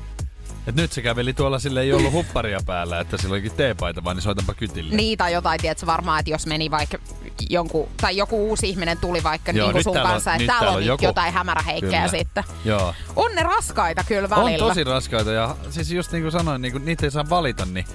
[0.69, 4.15] Et nyt se käveli tuolla sille ei ollut hupparia päällä, että sillä olikin teepaita, vaan
[4.15, 4.95] niin soitanpa kytille.
[4.95, 6.97] Niin tai jotain, tiedätkö varmaan, että jos meni vaikka
[7.49, 10.59] jonkun, tai joku uusi ihminen tuli vaikka Joo, niin sun täällä on- kanssa, että täällä
[10.59, 11.05] täällä on on joku.
[11.05, 12.43] jotain hämäräheikkejä sitten.
[12.65, 12.93] Joo.
[13.15, 14.67] On ne raskaita kyllä On välillä.
[14.67, 17.85] tosi raskaita ja siis just niin kuin sanoin, niin kuin niitä ei saa valita, niin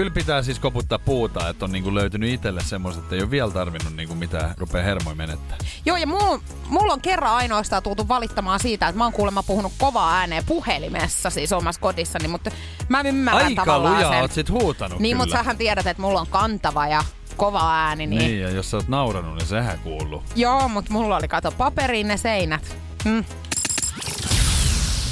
[0.00, 3.30] kyllä pitää siis koputtaa puuta, että on niin kuin löytynyt itselle semmoista, että ei ole
[3.30, 5.58] vielä tarvinnut niin kuin mitään rupea hermoja menettää.
[5.86, 9.72] Joo, ja mulla, mulla on kerran ainoastaan tultu valittamaan siitä, että mä oon kuulemma puhunut
[9.78, 12.50] kovaa ääneen puhelimessa, siis omassa kodissani, mutta
[12.88, 14.20] mä ymmärrän Aika tavallaan luja sen.
[14.20, 17.04] oot sit huutanut Niin, mutta sähän tiedät, että mulla on kantava ja
[17.36, 18.18] kova ääni, niin...
[18.18, 20.22] Niin, ja jos sä oot nauranut, niin sehän kuuluu.
[20.36, 22.76] Joo, mutta mulla oli kato paperiin ne seinät.
[23.04, 23.24] Mm.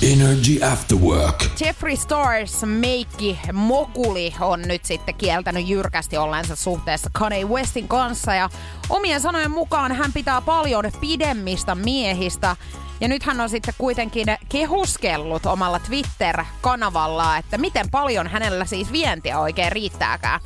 [0.03, 1.45] Energy After Work.
[1.61, 8.51] Jeffrey Stars meikki Mokuli on nyt sitten kieltänyt jyrkästi ollensa suhteessa Kanye Westin kanssa ja
[8.91, 12.57] omien sanojen mukaan hän pitää paljon pidemmistä miehistä
[13.01, 19.39] ja nyt hän on sitten kuitenkin kehuskellut omalla Twitter-kanavallaan, että miten paljon hänellä siis vientiä
[19.39, 20.41] oikein riittääkään.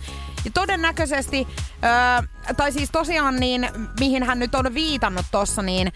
[0.44, 1.46] Ja todennäköisesti,
[1.84, 3.68] öö, tai siis tosiaan niin,
[4.00, 5.92] mihin hän nyt on viitannut tossa, niin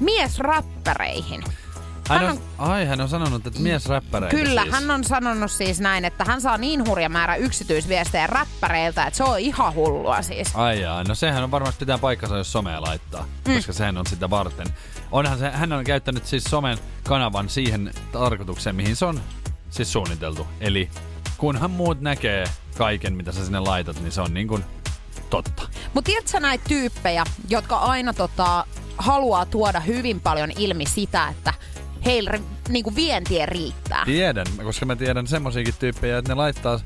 [0.00, 1.44] miesräppäreihin.
[2.10, 4.74] Hän Hän on, ai, hän on sanonut, että mies räppäreitä Kyllä, siis.
[4.74, 9.24] hän on sanonut siis näin, että hän saa niin hurja määrä yksityisviestejä räppäreiltä, että se
[9.24, 10.48] on ihan hullua siis.
[10.54, 13.54] Ai jaa, no sehän on varmasti pitää paikkansa, jos somea laittaa, mm.
[13.54, 14.66] koska sehän on sitä varten.
[15.12, 19.20] Onhan se, hän on käyttänyt siis somen kanavan siihen tarkoitukseen, mihin se on
[19.70, 20.46] siis suunniteltu.
[20.60, 20.90] Eli
[21.38, 22.44] kunhan muut näkee
[22.78, 24.64] kaiken, mitä sä sinne laitat, niin se on niin kuin
[25.30, 25.62] totta.
[25.94, 28.66] Mutta tiedätkö näitä tyyppejä, jotka aina tota,
[28.98, 31.54] haluaa tuoda hyvin paljon ilmi sitä, että
[32.04, 32.30] heillä
[32.68, 34.04] niinku vientiä riittää.
[34.04, 36.80] Tiedän, koska mä tiedän semmosiakin tyyppejä, että ne laittaa,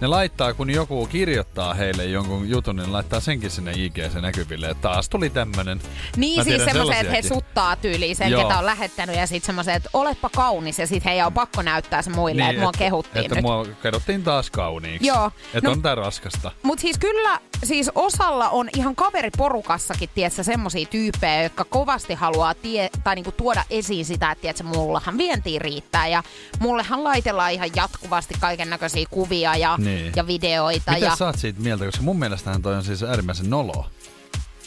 [0.00, 4.68] ne laittaa, kun joku kirjoittaa heille jonkun jutun, niin ne laittaa senkin sinne IGC näkyville,
[4.70, 5.80] että taas tuli tämmönen.
[6.16, 8.42] Niin Mä siis semmoiset, että he suttaa tyyliin sen, Joo.
[8.42, 12.02] ketä on lähettänyt ja sitten semmoiset, että oletpa kaunis ja sitten heidän on pakko näyttää
[12.02, 13.42] se muille, niin, että mua että- kehuttiin että nyt.
[13.42, 15.06] mua kerrottiin taas kauniiksi.
[15.06, 15.30] Joo.
[15.54, 16.50] Että No- on tää raskasta.
[16.62, 22.90] Mutta siis kyllä, siis osalla on ihan kaveriporukassakin, tiedätkö, semmosia tyyppejä, jotka kovasti haluaa tie,
[23.04, 26.22] tai niinku tuoda esiin sitä, että tiedätkö, mullahan vientiin riittää ja
[26.58, 29.87] mullehan laitellaan ihan jatkuvasti kaiken näköisiä kuvia ja, Niin.
[30.16, 30.92] Ja videoita.
[30.92, 31.16] Mitä ja...
[31.16, 33.90] sä oot siitä mieltä, koska mun mielestähän toi on siis äärimmäisen noloa.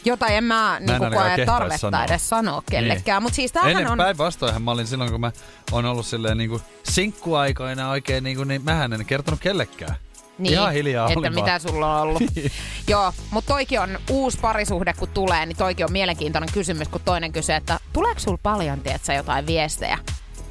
[0.04, 2.04] Jota en mä, niin ainakaan koe kehtaisi tarvetta sanoa.
[2.04, 3.16] edes sanoa kellekään.
[3.16, 3.22] Niin.
[3.22, 3.98] Mutta siis Ennen on...
[3.98, 5.32] päinvastoinhan mä olin silloin, kun mä
[5.72, 9.96] oon ollut silleen niinku sinkkuaikoina oikein, niinku, niin mähän en kertonut kellekään.
[10.38, 11.60] Niin, Ihan hiljaa että mitä vaan.
[11.60, 12.22] sulla on ollut.
[12.88, 17.32] Joo, mutta toikin on uusi parisuhde, kun tulee, niin toikin on mielenkiintoinen kysymys, kun toinen
[17.32, 19.98] kysyy, että tuleeko sulla paljon, tiedätkö, jotain viestejä?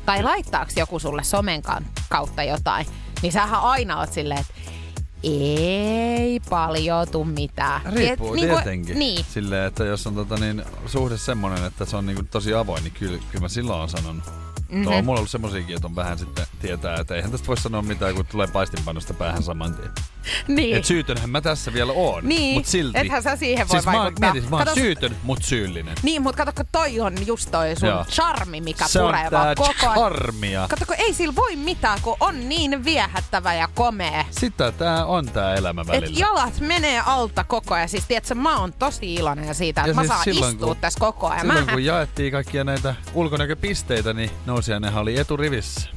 [0.05, 1.61] Tai laittaako joku sulle somen
[2.09, 2.85] kautta jotain?
[3.21, 4.53] Niin sähän aina oot silleen, että
[5.23, 7.81] ei paljon tuu mitään.
[7.93, 8.99] Riippuu Et niinku- tietenkin.
[8.99, 12.83] Niin, Silleen, että jos on tota, niin, suhde semmonen, että se on niinku, tosi avoin,
[12.83, 14.23] niin kyllä, kyllä mä silloin on sanonut.
[14.71, 14.87] Mm-hmm.
[14.87, 18.15] On mulla ollut semmosiakin, että on vähän sitten tietää, että eihän tästä voi sanoa mitään,
[18.15, 19.91] kun tulee paistinpannusta päähän saman tien.
[20.47, 20.77] niin.
[20.77, 22.97] Et syytönhän mä tässä vielä oon, Niin, mut silti.
[22.99, 24.33] ethän sä siihen voi siis Mä, vaikuttaa.
[24.33, 25.95] mietin, mä oon Kato- syytön, mut syyllinen.
[26.03, 28.05] Niin, mutta kato, kun toi on just toi sun Joo.
[28.05, 29.93] charmi, mikä se on puree tää vaan koko ajan.
[29.93, 30.67] charmia.
[30.69, 34.25] Kato, kun ei sillä voi mitään, kun on niin viehättävä ja komea.
[34.31, 36.19] Sitä tää on tää elämä Et välillä.
[36.19, 37.89] jalat menee alta koko ajan.
[37.89, 40.77] Siis tiedätkö, mä oon tosi iloinen siitä, että Ja mä siis saan silloin, istua kun-
[40.81, 41.41] tässä koko ajan.
[41.41, 41.71] Silloin Mä...
[41.71, 44.31] kun jaettiin kaikkia näitä ulkonäköpisteitä, niin
[44.61, 45.89] nousijainenhan oli eturivissä.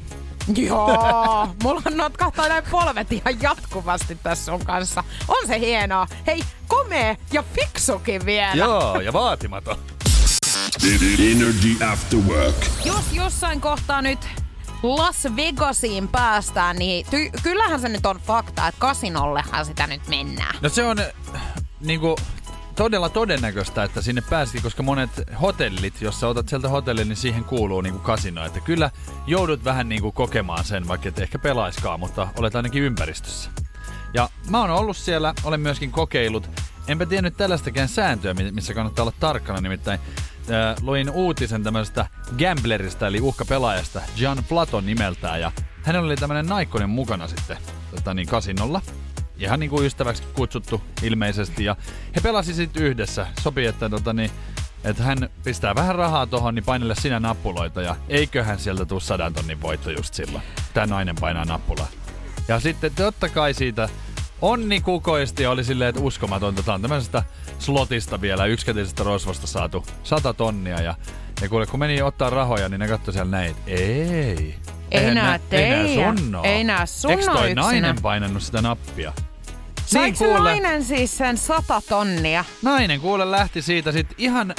[0.55, 5.03] Joo, mulla on noit kahtaa näin polvet ihan jatkuvasti tässä sun kanssa.
[5.27, 6.07] On se hienoa.
[6.27, 8.55] Hei, komea ja fiksukin vielä.
[8.55, 9.77] Joo, ja vaatimaton.
[11.19, 12.55] Energy After Work.
[12.85, 14.19] Jos jossain kohtaa nyt
[14.83, 20.55] Las Vegasiin päästään, niin ty- kyllähän se nyt on fakta, että kasinollehan sitä nyt mennään.
[20.61, 21.41] No se on äh,
[21.79, 22.15] niinku
[22.75, 25.09] todella todennäköistä, että sinne pääsikin, koska monet
[25.41, 28.45] hotellit, jos sä otat sieltä hotellin, niin siihen kuuluu niinku kasino.
[28.45, 28.91] Että kyllä
[29.27, 33.49] joudut vähän niinku kokemaan sen, vaikka et ehkä pelaiskaan, mutta olet ainakin ympäristössä.
[34.13, 36.49] Ja mä oon ollut siellä, olen myöskin kokeillut.
[36.87, 39.99] Enpä tiennyt tällaistakään sääntöä, mi- missä kannattaa olla tarkkana, nimittäin
[40.51, 42.07] äh, luin uutisen tämmöisestä
[42.37, 45.51] gamblerista, eli uhkapelaajasta, John Platon nimeltään, ja
[45.83, 47.57] hänellä oli tämmönen naikkonen mukana sitten
[47.91, 48.81] tota niin, kasinolla.
[49.37, 51.75] Ihan niin kuin ystäväksi kutsuttu ilmeisesti, ja
[52.15, 53.27] he pelasi sitten yhdessä.
[53.41, 54.31] Sopii, että tota niin,
[54.83, 59.33] että hän pistää vähän rahaa tohon, niin painelle sinä nappuloita, ja eiköhän sieltä tuu sadan
[59.33, 60.43] tonnin voitto just silloin.
[60.73, 61.87] Tämä nainen painaa nappulaa.
[62.47, 63.89] Ja sitten totta kai siitä
[64.41, 66.63] onni kukoisti ja oli silleen, että uskomatonta.
[66.63, 67.23] Tämä on tämmöisestä
[67.59, 70.81] slotista vielä, yksikätisestä rosvosta saatu 100 tonnia.
[70.81, 70.95] Ja,
[71.41, 74.55] ja kuule, kun meni ottaa rahoja, niin ne katsoi siellä näin, että ei.
[74.95, 76.17] Ei eihän nää nä- Ei nää teidän.
[76.17, 76.43] sun oo.
[76.43, 77.61] Ei nää sun Eiks oo toi yksinä?
[77.61, 79.13] nainen painannut sitä nappia?
[79.85, 82.45] Se kuule, nainen siis sen sata tonnia?
[82.61, 84.55] nainen kuule lähti siitä sit ihan...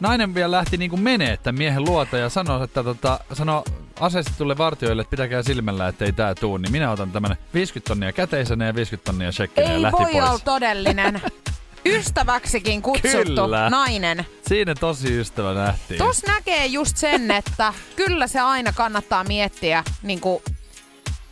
[0.00, 3.64] Nainen vielä lähti niinku menee tämän miehen luota ja sanoi, että tota, sano
[4.00, 8.66] aseistetulle vartioille, että pitäkää silmällä, ettei tää tuu, niin minä otan tämän 50 tonnia käteisenä
[8.66, 10.24] ja 50 tonnia shekkinä ja Ei lähti voi pois.
[10.28, 11.20] olla todellinen.
[11.86, 13.70] Ystäväksikin kutsuttu Kyllä.
[13.70, 14.26] nainen.
[14.48, 15.98] Siinä tosi ystävä nähtiin.
[15.98, 20.42] Tos näkee just sen, että kyllä se aina kannattaa miettiä, niin kuin,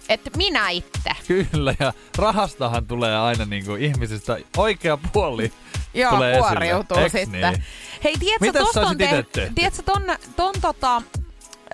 [0.08, 1.10] että minä itse.
[1.28, 5.52] Kyllä, ja rahastahan tulee aina niinku ihmisistä oikea puoli
[5.94, 7.24] Joo, tulee kuoriutuu esille.
[7.24, 7.52] Sitten.
[7.52, 7.64] Niin?
[8.04, 9.50] Hei, tiedätkö, tosta sä on, tehty?
[9.54, 10.02] tiedätkö, ton,
[10.36, 11.02] ton tota,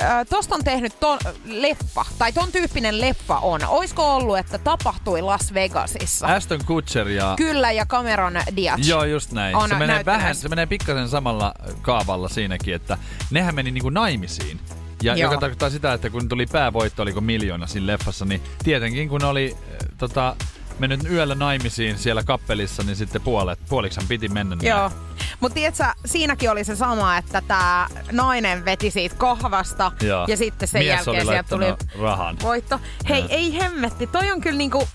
[0.02, 3.60] ö, tosta on tehnyt ton leffa, tai ton tyyppinen leffa on.
[3.68, 6.26] Oisko ollut, että tapahtui Las Vegasissa?
[6.26, 7.34] Aston Kutcher ja...
[7.36, 8.88] Kyllä, ja Cameron Diaz.
[8.88, 9.56] Joo, just näin.
[9.56, 12.98] On se menee vähän, se menee pikkasen samalla kaavalla siinäkin, että
[13.30, 14.60] nehän meni niinku naimisiin.
[15.02, 15.30] Ja Joo.
[15.30, 19.56] joka tarkoittaa sitä, että kun tuli päävoitto, oliko miljoona siinä leffassa, niin tietenkin kun oli
[19.56, 20.36] äh, tota,
[20.78, 24.56] mennyt yöllä naimisiin siellä kappelissa, niin sitten puolet, puoliksen piti mennä.
[24.56, 24.68] näin.
[24.68, 24.90] Joo.
[25.40, 30.24] Mutta tiedätkö, siinäkin oli se sama, että tämä nainen veti siitä kahvasta Joo.
[30.28, 32.36] ja sitten sen Mies jälkeen sieltä tuli rahan.
[32.42, 32.80] voitto.
[33.08, 33.28] Hei, Joo.
[33.30, 34.88] ei hemmetti, toi on kyllä niinku...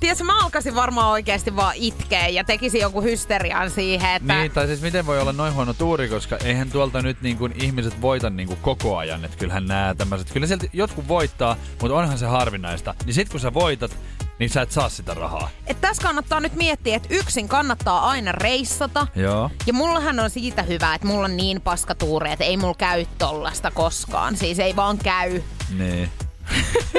[0.00, 4.34] Tiedätkö, mä alkaisin varmaan oikeasti vaan itkeä ja tekisin jonkun hysterian siihen, että...
[4.34, 7.54] Niin, tai siis miten voi olla noin huono tuuri, koska eihän tuolta nyt niin kuin
[7.62, 9.24] ihmiset voita niin kuin koko ajan.
[9.24, 12.94] Että kyllähän nämä tämmöiset, kyllä sieltä jotkut voittaa, mutta onhan se harvinaista.
[13.04, 13.96] Niin sit kun sä voitat,
[14.38, 15.50] niin sä et saa sitä rahaa.
[15.66, 19.06] Et tässä kannattaa nyt miettiä, että yksin kannattaa aina reissata.
[19.16, 19.50] Joo.
[19.66, 23.70] Ja mullahan on siitä hyvä, että mulla on niin paskatuuri, että ei mulla käy tollasta
[23.70, 24.36] koskaan.
[24.36, 25.42] Siis ei vaan käy.
[25.78, 26.10] Niin.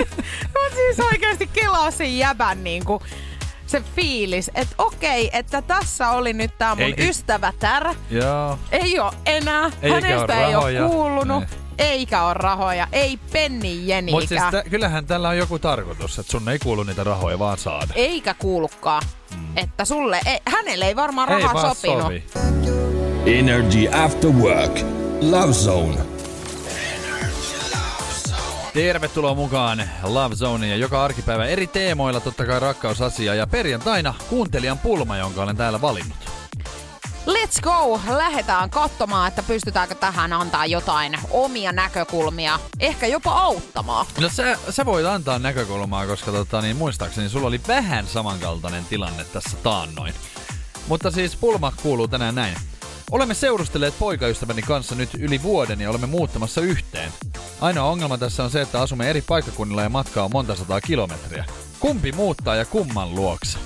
[0.54, 3.02] Mä siis oikeasti kelaa sen jäbän niinku
[3.68, 7.96] se fiilis, että okei, että tässä oli nyt tää mun Eikä- ystävätär.
[8.10, 8.60] Joo.
[8.72, 10.88] Ei oo enää, Eikä hänestä oo ei oo rahoja.
[10.88, 11.69] kuulunut, Niin.
[11.80, 14.22] Eikä oo rahoja, ei penni jenikään.
[14.22, 17.58] Mutta siis tä, kyllähän tällä on joku tarkoitus, että sun ei kuulu niitä rahoja vaan
[17.58, 17.94] saada.
[17.96, 19.02] Eikä kuulukaan.
[19.56, 22.02] Että sulle, ei, hänelle ei varmaan ei rahaa vaan sopinut.
[22.02, 22.24] sovi.
[23.26, 24.80] Energy After Work.
[25.22, 25.98] Love Zone.
[28.74, 34.78] Tervetuloa mukaan Love Zoneen ja joka arkipäivä eri teemoilla, totta kai rakkausasia ja perjantaina kuuntelijan
[34.78, 36.39] pulma, jonka olen täällä valinnut.
[37.30, 38.00] Let's go!
[38.18, 44.06] Lähdetään katsomaan, että pystytäänkö tähän antaa jotain omia näkökulmia, ehkä jopa auttamaan.
[44.22, 49.24] No sä, sä voit antaa näkökulmaa, koska tota, niin muistaakseni sulla oli vähän samankaltainen tilanne
[49.24, 50.14] tässä taannoin.
[50.88, 52.56] Mutta siis pulma kuuluu tänään näin.
[53.12, 57.12] Olemme seurustelleet poikaystäväni kanssa nyt yli vuoden ja olemme muuttamassa yhteen.
[57.62, 61.46] Ainoa ongelma tässä on se, että asumme eri paikkakunnilla ja matkaa on monta sataa kilometriä.
[61.80, 63.60] Kumpi muuttaa ja kumman luokse?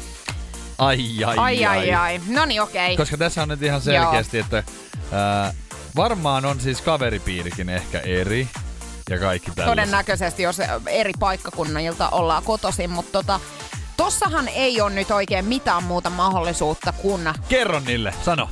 [0.85, 2.21] Ai ai Ai ai ai.
[2.27, 2.97] No niin, okei.
[2.97, 4.63] Koska tässä on nyt ihan selkeästi, että
[5.11, 5.53] ää,
[5.95, 8.47] varmaan on siis kaveripiirikin ehkä eri
[9.09, 9.71] ja kaikki tällaiset.
[9.71, 13.39] Todennäköisesti, jos eri paikkakunnilta ollaan kotoisin, mutta tota,
[13.97, 18.49] tossahan ei ole nyt oikein mitään muuta mahdollisuutta kuin Kerro niille, sano.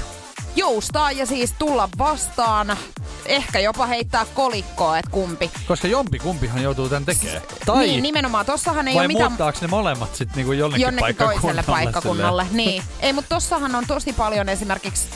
[0.56, 2.78] Joustaa ja siis tulla vastaan.
[3.26, 5.52] Ehkä jopa heittää kolikkoa, että kumpi.
[5.68, 7.42] Koska jompi kumpihan joutuu tämän tekemään.
[7.66, 8.46] Tai Niin, nimenomaan.
[8.46, 12.44] Tossahan ei vai ole mitään ne molemmat sitten niinku jonnekin, jonnekin toiselle paikkakunnalle.
[12.44, 12.66] silleen?
[12.72, 12.84] Niin.
[13.00, 15.08] Ei, mutta tossahan on tosi paljon esimerkiksi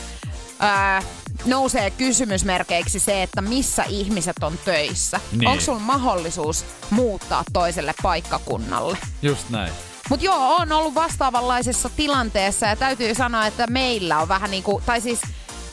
[0.58, 1.02] ää,
[1.44, 5.20] nousee kysymysmerkeiksi se, että missä ihmiset on töissä.
[5.32, 5.48] Niin.
[5.48, 8.98] Onko sulla mahdollisuus muuttaa toiselle paikkakunnalle?
[9.22, 9.72] Just näin.
[10.10, 14.82] Mutta joo, on ollut vastaavanlaisessa tilanteessa ja täytyy sanoa, että meillä on vähän niin kuin,
[14.86, 15.20] tai siis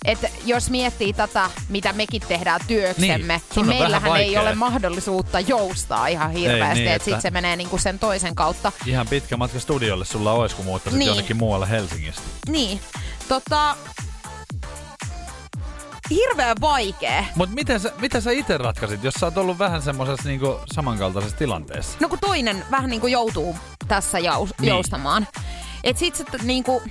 [0.05, 6.07] että jos miettii tätä, mitä mekin tehdään työksemme, Niin, niin, meillähän ei ole mahdollisuutta joustaa
[6.07, 8.71] ihan hirveästi, niin, että että- sitten se menee niinku sen toisen kautta.
[8.85, 11.07] Ihan pitkä matka studiolle sulla olisi, kun muuttaisit Niin.
[11.07, 12.21] jonnekin muualle Helsingistä.
[12.49, 12.79] Niin,
[13.27, 13.75] tota...
[16.15, 17.25] Hirveän vaikea.
[17.35, 21.37] Mut miten sä, mitä sä itse ratkaisit, jos sä oot ollut vähän semmosessa niinku samankaltaisessa
[21.37, 21.97] tilanteessa?
[21.99, 23.55] No kun toinen vähän niinku joutuu
[23.87, 24.55] tässä jaus, Niin.
[24.61, 24.69] niin.
[24.69, 25.27] joustamaan.
[25.83, 26.81] Et sit se niinku...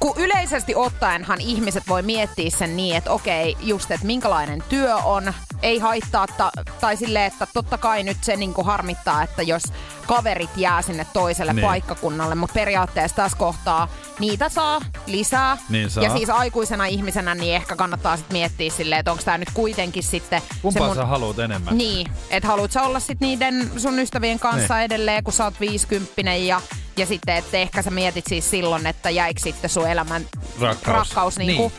[0.00, 5.32] Kun yleisesti ottaenhan ihmiset voi miettiä sen niin, että okei, just, että minkälainen työ on,
[5.62, 9.62] ei haittaa, ta, tai silleen, että totta kai nyt se niinku harmittaa, että jos
[10.08, 11.66] kaverit jää sinne toiselle Niin.
[11.66, 15.56] paikkakunnalle, mutta periaatteessa tässä kohtaa niitä saa lisää.
[15.68, 16.04] Niin saa.
[16.04, 20.02] Ja siis aikuisena ihmisenä niin ehkä kannattaa sitten miettiä silleen, että onko tämä nyt kuitenkin
[20.02, 20.96] sitten Kumpaa se mun...
[20.96, 21.78] sä haluat enemmän?
[21.78, 24.84] Niin, että haluat sä olla sit niiden sun ystävien kanssa Niin.
[24.84, 26.60] edelleen, kun sä oot 50 ja,
[26.96, 30.26] ja sitten, että ehkä sä mietit siis silloin, että jäikö sitten sun elämän
[30.60, 30.96] Rakkaus.
[31.08, 31.46] rakkaus Niin.
[31.58, 31.72] niin.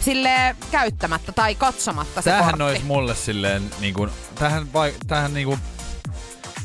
[0.00, 2.62] sille käyttämättä tai katsomatta se Tämähän kortti.
[2.64, 5.60] olisi mulle silleen, niin kuin, tämähän, vai, tämähän niin kuin,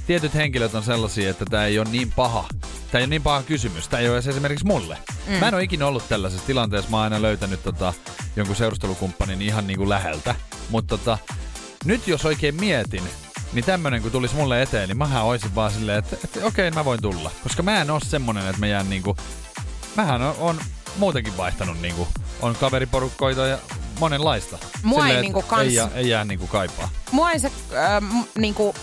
[0.07, 2.45] tietyt henkilöt on sellaisia, että tämä ei ole niin paha.
[2.91, 3.87] Tämä ei ole niin paha kysymys.
[3.87, 4.97] Tämä ei ole esimerkiksi mulle.
[5.27, 5.33] Mm.
[5.33, 6.91] Mä en ole ikinä ollut tällaisessa tilanteessa.
[6.91, 7.93] Mä oon aina löytänyt tota,
[8.35, 10.35] jonkun seurustelukumppanin ihan niin kuin läheltä.
[10.69, 11.17] Mutta tota,
[11.85, 13.03] nyt jos oikein mietin,
[13.53, 16.85] niin tämmönen kun tulisi mulle eteen, niin mähän oisin vaan silleen, että, että okei, mä
[16.85, 17.31] voin tulla.
[17.43, 19.17] Koska mä en oo semmonen, että mä jään niinku...
[19.95, 20.59] Mähän on, on
[20.97, 22.07] muutenkin vaihtanut niinku,
[22.41, 23.57] on kaveriporukkoita ja
[23.99, 24.57] monenlaista.
[24.83, 26.89] Mua ei Silleen, niinku että kans- Ei, jää, ei jää niinku kaipaa.
[27.11, 28.75] Mua ei se äh, niinku,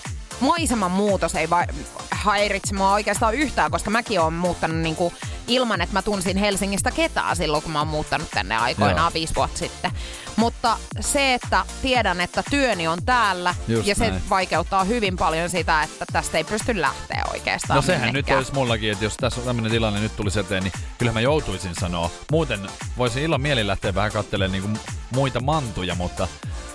[0.44, 1.66] maiseman muutos ei va-
[2.10, 5.12] häiritse mua oikeastaan yhtään, koska mäkin oon muuttanut niinku,
[5.48, 9.14] ilman, että mä tunsin Helsingistä ketään silloin, kun mä oon muuttanut tänne aikoinaan Joo.
[9.14, 9.90] viisi vuotta sitten.
[10.36, 14.22] Mutta se, että tiedän, että työni on täällä Just ja se näin.
[14.30, 18.38] vaikeuttaa hyvin paljon sitä, että tästä ei pysty lähteä oikeastaan No sehän nyt minnekään.
[18.38, 22.10] olisi mullakin, että jos tässä tämmöinen tilanne nyt tulisi eteen, niin kyllä mä joutuisin sanoa.
[22.30, 22.60] Muuten
[22.98, 24.78] voisin illan mieli lähteä vähän katselemaan niinku
[25.10, 26.28] muita mantuja, mutta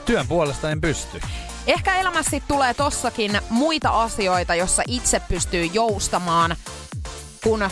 [0.05, 1.21] työn puolesta en pysty.
[1.69, 6.55] Ehkä elämässä sit tulee tossakin muita asioita, jossa itse pystyy joustamaan,
[7.43, 7.69] kun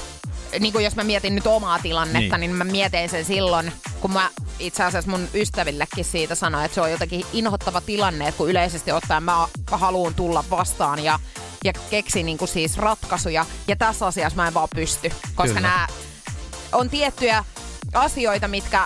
[0.59, 2.49] niin kuin jos mä mietin nyt omaa tilannetta, Niin.
[2.49, 2.55] niin.
[2.57, 4.29] mä mietin sen silloin, kun mä
[4.59, 8.91] itse asiassa mun ystävillekin siitä sanoin, että se on jotenkin inhottava tilanne, että kun yleisesti
[8.91, 11.19] ottaen mä haluan tulla vastaan ja,
[11.63, 15.87] ja keksin niin kuin siis ratkaisuja, ja tässä asiassa mä en vaan pysty, koska nämä
[16.71, 17.45] on tiettyjä
[17.93, 18.85] asioita, mitkä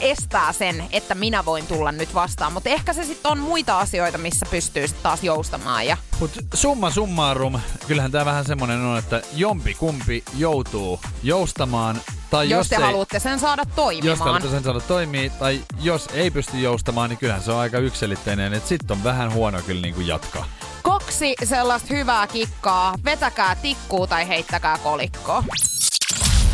[0.00, 2.52] estää sen, että minä voin tulla nyt vastaan.
[2.52, 5.86] Mutta ehkä se sitten on muita asioita, missä pystyy sitten taas joustamaan.
[5.86, 12.00] Ja Mut summa summarum, kyllähän tää vähän semmonen on, että jompi kumpi joutuu joustamaan.
[12.30, 14.18] Tai jos, jos, te ei, haluatte sen saada jos te toimimaan.
[14.18, 18.54] haluatte sen saada toimii, tai jos ei pysty joustamaan, niin kyllähän se on aika ykselitteinen,
[18.54, 20.44] että sit on vähän huono kyllä niinku jatkaa.
[20.82, 22.94] Kaksi sellaista hyvää kikkaa.
[23.04, 25.44] Vetäkää tikkuu tai heittäkää kolikkoa.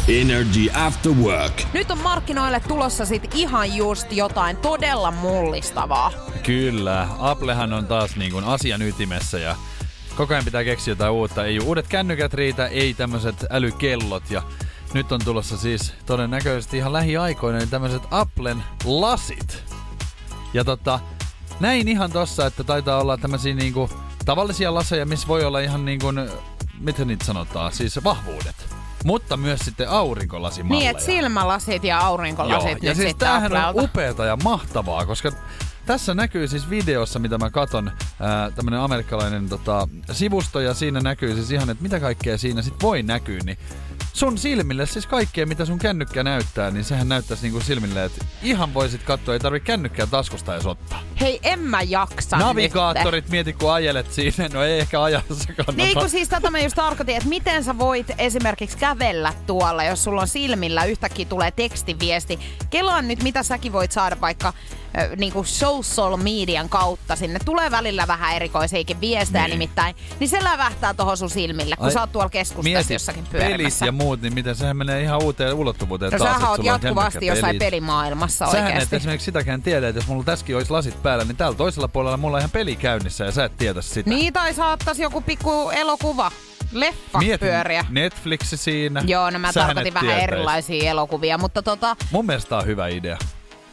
[0.09, 1.63] Energy After Work.
[1.75, 6.13] Nyt on markkinoille tulossa sit ihan just jotain todella mullistavaa.
[6.43, 9.57] Kyllä, Applehan on taas niin kuin asian ytimessä ja
[10.17, 11.45] koko ajan pitää keksiä jotain uutta.
[11.45, 14.43] Ei uudet kännykät riitä, ei tämmöiset älykellot ja
[14.95, 19.65] nyt on tulossa siis todennäköisesti ihan lähiaikoina niin tämmöiset Applen lasit.
[20.55, 21.01] Ja tota,
[21.61, 23.91] näin ihan tossa, että taitaa olla tämmöisiä niinku
[24.25, 26.31] tavallisia laseja, missä voi olla ihan niin kuin,
[26.79, 28.72] mitä niitä sanotaan, siis vahvuudet.
[29.05, 30.81] Mutta myös sitten aurinkolasimalleja.
[30.81, 35.33] Niin, että silmälasit ja aurinkolasit Joo, nyt ja siis tämähän on upeata ja mahtavaa, koska
[35.87, 37.91] tässä näkyy siis videossa, mitä mä katon,
[38.55, 43.03] tämmönen amerikkalainen tota, sivusto, ja siinä näkyy siis ihan, että mitä kaikkea siinä sit voi
[43.03, 43.59] näkyä, niin
[44.13, 48.75] sun silmille, siis kaikkea mitä sun kännykkä näyttää, niin sehän näyttäisi niinku silmille, että ihan
[48.75, 51.03] voisit katsoa, ei tarvi kännykkää taskusta edes ottaa.
[51.21, 55.73] Hei, en mä jaksa Navigaattorit, mieti kun ajelet siinä, no ei ehkä ajassa kannata.
[55.73, 60.05] Niin kun siis tätä mä just tarkoitin, että miten sä voit esimerkiksi kävellä tuolla, jos
[60.05, 62.39] sulla on silmillä yhtäkkiä tulee tekstiviesti.
[62.71, 64.53] Kelaan nyt, mitä säkin voit saada vaikka
[64.99, 67.39] äh, niinku social median kautta sinne.
[67.45, 69.51] Tulee välillä vähän erikoisiakin viestejä Niin.
[69.51, 69.97] nimittäin.
[70.21, 73.87] Niin se lävähtää tohon sun silmille, kun Ai, sä oot tuolla keskustassa jossakin pyörimässä.
[73.87, 76.31] ja muut, niin miten sehän menee ihan uuteen ulottuvuuteen No taas.
[76.37, 78.97] sähän oot jatkuvasti jossain pelimaailmassa Sähän et oikeesti.
[78.97, 82.37] esimerkiksi sitäkään tiedä, että jos mulla tässäkin olisi lasit päällä, niin täällä toisella puolella mulla
[82.37, 84.11] on ihan peli käynnissä ja sä et tiedä sitä.
[84.11, 86.31] Niin, tai saattais joku pikku elokuva,
[86.73, 87.85] leffa pyöriä.
[87.91, 89.03] Netflixi siinä.
[89.07, 90.33] Joo, no mä Sähän tarkoitin et vähän tietäis.
[90.33, 93.19] erilaisia elokuvia, mutta tota, Mun mielestä tää on hyvä idea.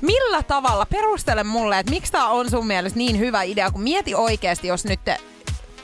[0.02, 4.16] Millä tavalla, perustele mulle, että miksi tää on sun mielestä niin hyvä idea, kun mieti
[4.16, 5.00] oikeasti, jos nyt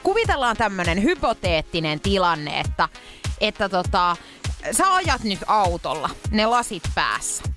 [0.02, 2.88] kuvitellaan tämmönen hypoteettinen tilanne, että,
[3.40, 4.16] että tota,
[4.72, 7.55] sä ajat nyt autolla, ne lasit päässä.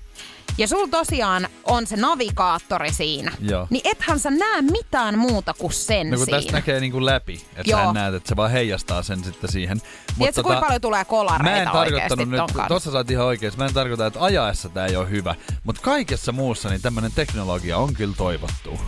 [0.58, 3.32] Ja sulla tosiaan on se navigaattori siinä.
[3.40, 3.66] Joo.
[3.70, 6.38] Niin ethän sä näe mitään muuta kuin sen No kun siinä.
[6.38, 9.80] tästä näkee niinku läpi, että sä näet, että se vaan heijastaa sen sitten siihen.
[10.18, 13.66] Tiedätkö, kuinka paljon tulee kolareita tota, Mä en tarkoittanut nyt, tossa saat ihan oikein, mä
[13.66, 15.34] en tarkoita, että ajaessa tää ei ole hyvä,
[15.64, 18.80] mutta kaikessa muussa niin tämmönen teknologia on kyllä toivottu.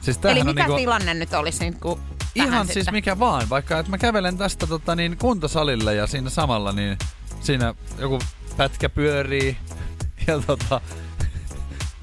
[0.00, 1.98] Siis Eli mikä niinku, tilanne nyt olisi kun
[2.34, 2.94] tähän Ihan siis sitten?
[2.94, 6.98] mikä vaan, vaikka että mä kävelen tästä tota, niin kuntosalille ja siinä samalla niin
[7.40, 8.18] siinä joku
[8.56, 9.56] pätkä pyörii
[10.26, 10.80] ja tota,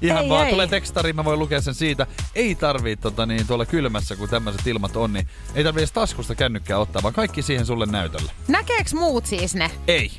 [0.02, 0.52] ihan Ei, vaan ei.
[0.52, 2.06] tulee tekstari, mä voin lukea sen siitä.
[2.34, 6.34] Ei tarvii tota, niin, tuolla kylmässä, kun tämmöiset ilmat on, niin ei tarvii edes taskusta
[6.34, 8.32] kännykkää ottaa, vaan kaikki siihen sulle näytölle.
[8.48, 9.70] Näkeeks muut siis ne?
[9.86, 10.12] Ei.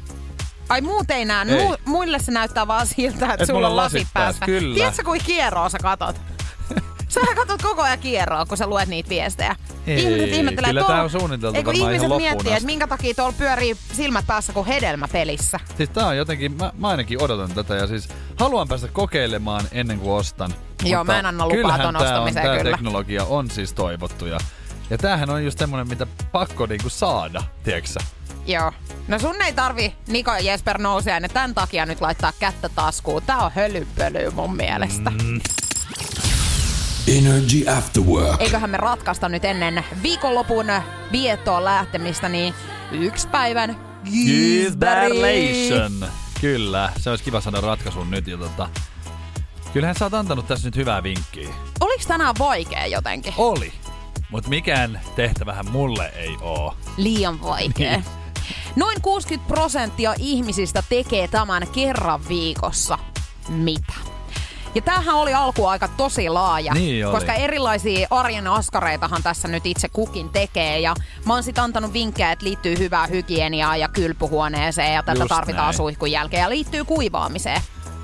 [0.69, 1.45] Ai muut ei näe.
[1.49, 1.65] Ei.
[1.67, 4.45] Mu- muille se näyttää vaan siltä, että Et sulla on lasit päässä, päässä.
[4.45, 4.75] kyllä.
[4.75, 6.15] Tiedätkö, kuin kierroa sä katot?
[7.11, 9.55] Sähän katot koko ajan kierroa, kun sä luet niitä viestejä.
[9.87, 13.13] Ei, ihmiset ihmettelee, kyllä tää on suunniteltu Ei, kun varmaan ihmiset miettii, että minkä takia
[13.13, 15.59] tuolla pyörii silmät päässä kuin hedelmäpelissä.
[15.77, 19.99] Siis tää on jotenkin, mä, mä ainakin odotan tätä ja siis haluan päästä kokeilemaan ennen
[19.99, 20.53] kuin ostan.
[20.83, 22.71] Joo, Mutta mä en anna lupaa ton tää on, ostamiseen tää kyllä.
[22.71, 24.37] teknologia on siis toivottu ja,
[24.89, 27.99] ja tämähän on just semmonen, mitä pakko niinku saada, tieksä?
[28.45, 28.71] Joo.
[29.07, 33.23] No sun ei tarvi Niko ja Jesper Nousiainen tämän takia nyt laittaa kättä taskuun.
[33.23, 35.09] Tää on hölypöly mun mielestä.
[35.09, 35.41] Mm.
[37.07, 38.41] Energy After Work.
[38.41, 40.65] Eiköhän me ratkaista nyt ennen viikonlopun
[41.11, 42.53] viettoon lähtemistä, niin
[42.91, 46.05] yksi päivän Gisberlation.
[46.41, 48.27] Kyllä, se olisi kiva saada ratkaisun nyt.
[48.27, 48.69] Ja tota,
[49.73, 51.49] kyllähän sä oot antanut tässä nyt hyvää vinkkiä.
[51.79, 53.33] Oliko tänään vaikea jotenkin?
[53.37, 53.73] Oli.
[54.29, 56.75] Mutta mikään tehtävähän mulle ei oo.
[56.97, 57.91] Liian vaikea.
[57.91, 58.05] Niin.
[58.75, 62.99] Noin 60 prosenttia ihmisistä tekee tämän kerran viikossa.
[63.49, 63.93] Mitä?
[64.75, 67.15] Ja tämähän oli alkuaika tosi laaja, Niin oli.
[67.15, 70.79] koska erilaisia arjen askareitahan tässä nyt itse kukin tekee.
[70.79, 70.95] Ja
[71.25, 75.65] mä oon sit antanut vinkkejä, että liittyy hyvää hygieniaa ja kylpyhuoneeseen ja tätä Just tarvitaan
[75.65, 75.77] näin.
[75.77, 77.61] suihkun jälkeen ja liittyy kuivaamiseen.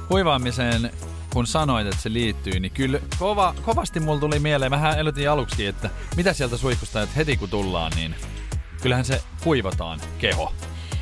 [0.07, 0.91] Kuivaamiseen,
[1.34, 5.65] kun sanoit, että se liittyy, niin kyllä kova, kovasti mulla tuli mieleen, vähän elotin aluksi,
[5.65, 8.15] että mitä sieltä suihkusta, että heti kun tullaan, niin
[8.82, 10.53] kyllähän se kuivataan keho.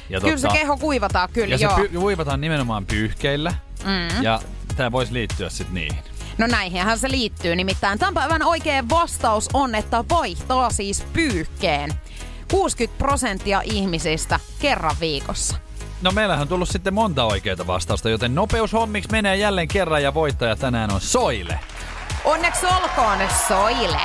[0.09, 1.75] Ja Kyllä se keho kuivataan, kyllä ja se joo.
[1.75, 3.53] py, kuivataan nimenomaan pyyhkeillä,
[3.83, 4.23] mm.
[4.23, 4.39] ja
[4.75, 6.03] tämä voisi liittyä sitten niihin.
[6.37, 7.55] No näihinhän se liittyy.
[7.55, 11.93] Nimittäin tämän päivän oikea vastaus on, että vaihtaa siis pyyhkeen.
[12.51, 15.57] 60 prosenttia ihmisistä kerran viikossa.
[16.01, 20.55] No meillähän on tullut sitten monta oikeaa vastausta, joten nopeushommiksi menee jälleen kerran ja voittaja
[20.55, 21.59] tänään on Soile.
[22.25, 24.01] Onneksi olkoon Soile.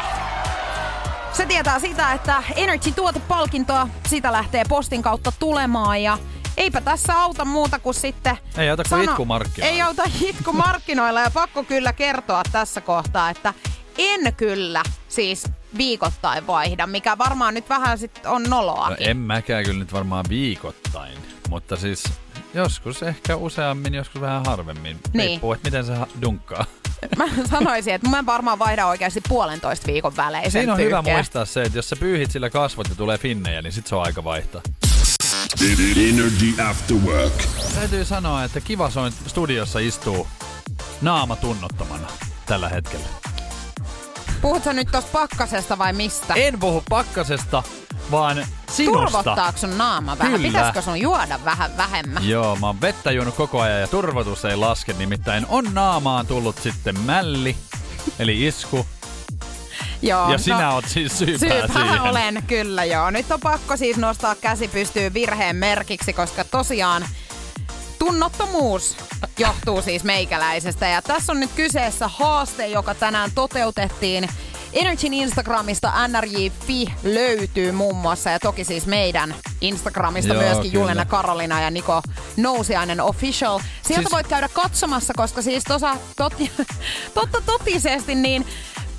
[1.32, 6.18] Se tietää sitä, että Energy-tuotepalkintoa, sitä lähtee postin kautta tulemaan ja
[6.60, 8.38] eipä tässä auta muuta kuin sitten...
[8.58, 9.74] Ei auta kuin itkumarkkinoilla.
[9.74, 13.54] Ei auta itkumarkkinoilla ja pakko kyllä kertoa tässä kohtaa, että
[13.98, 15.44] en kyllä siis
[15.76, 19.04] viikoittain vaihda, mikä varmaan nyt vähän sit on noloakin.
[19.04, 22.04] No en mäkään kyllä nyt varmaan viikoittain, mutta siis
[22.54, 25.00] joskus ehkä useammin, joskus vähän harvemmin.
[25.12, 25.28] Niin.
[25.28, 25.92] Riippuu, että miten se
[26.22, 26.64] dunkkaa.
[27.16, 31.16] Mä sanoisin, että mä en varmaan vaihda oikeasti puolentoista viikon välein Siinä on hyvä pyyhkeen.
[31.16, 34.02] muistaa se, että jos sä pyyhit sillä kasvot ja tulee finnejä, niin sit se on
[34.02, 34.62] aika vaihtaa.
[36.08, 37.32] Energy After Work.
[37.74, 40.26] Täytyy sanoa, että kiva soin studiossa istuu
[41.00, 42.08] naama tunnottomana
[42.46, 43.06] tällä hetkellä.
[44.42, 46.34] Puhutko nyt tosta pakkasesta vai mistä?
[46.34, 47.62] En puhu pakkasesta,
[48.10, 49.06] vaan sinusta.
[49.06, 50.32] Turvottaako sun naama vähän?
[50.32, 50.46] Kyllä.
[50.48, 52.28] Pitäisikö sun juoda vähän vähemmän?
[52.28, 56.58] Joo, mä oon vettä juonut koko ajan ja turvotus ei laske, nimittäin on naamaan tullut
[56.62, 57.56] sitten mälli,
[58.18, 58.86] eli isku,
[60.02, 62.00] Joo, ja sinä oot siis syypää Syypää siihen.
[62.00, 63.10] olen, kyllä joo.
[63.10, 67.08] Nyt on pakko siis nostaa käsi pystyy virheen merkiksi, koska tosiaan
[67.98, 68.96] tunnottomuus
[69.38, 70.88] johtuu siis meikäläisestä.
[70.88, 74.28] Ja tässä on nyt kyseessä haaste, joka tänään toteutettiin.
[74.72, 80.82] Energyn Instagramista nrj.fi löytyy muun muassa ja toki siis meidän Instagramista Joo, myöskin kyllä.
[80.84, 82.02] Julena Karolina ja Niko
[82.36, 83.58] Nousiainen Official.
[83.58, 84.10] Sieltä Siis- siis...
[84.12, 86.34] voit käydä katsomassa, koska siis tosa, tot,
[87.14, 88.46] totta totisesti niin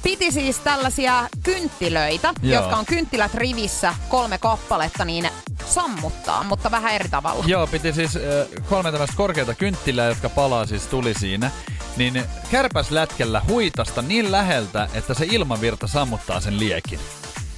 [0.04, 2.62] piti siis tällaisia kynttilöitä, Joo.
[2.62, 5.30] jotka on kynttilät rivissä, kolme kappaletta, niin
[5.66, 7.43] sammuttaa, mutta vähän eri tavalla.
[7.47, 8.22] Joo, piti siis äh,
[8.70, 11.52] kolme tämmöistä korkeata kynttilää, jotka palaa siis tuli siinä.
[11.97, 16.99] Niin kärpäslätkellä huitasta niin läheltä, että se ilmavirta sammuttaa sen liekin.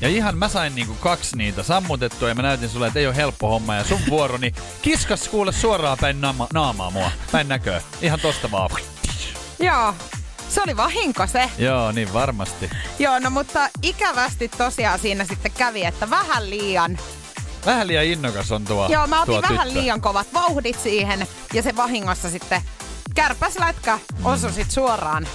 [0.02, 3.16] Ja ihan mä sain niinku kaksi niitä sammutettua ja mä näytin sulle, että ei ole
[3.16, 3.76] helppo homma.
[3.76, 7.12] Ja sun vuoroni kiskas kuule suoraan päin naama, naamaa mua.
[7.32, 7.82] Päin näköä.
[8.02, 8.70] Ihan tosta vaan.
[9.60, 9.94] Joo.
[10.54, 11.50] Se oli vahinko se.
[11.58, 12.70] Joo, niin varmasti.
[13.00, 16.98] Joo, no mutta ikävästi tosiaan siinä sitten kävi, että vähän liian
[17.66, 19.80] Vähän liian innokas on tuo Joo, mä tuo otin vähän tyttö.
[19.80, 22.62] liian kovat vauhdit siihen ja se vahingossa sitten
[23.16, 25.28] kärpäslätkä osui sit suoraan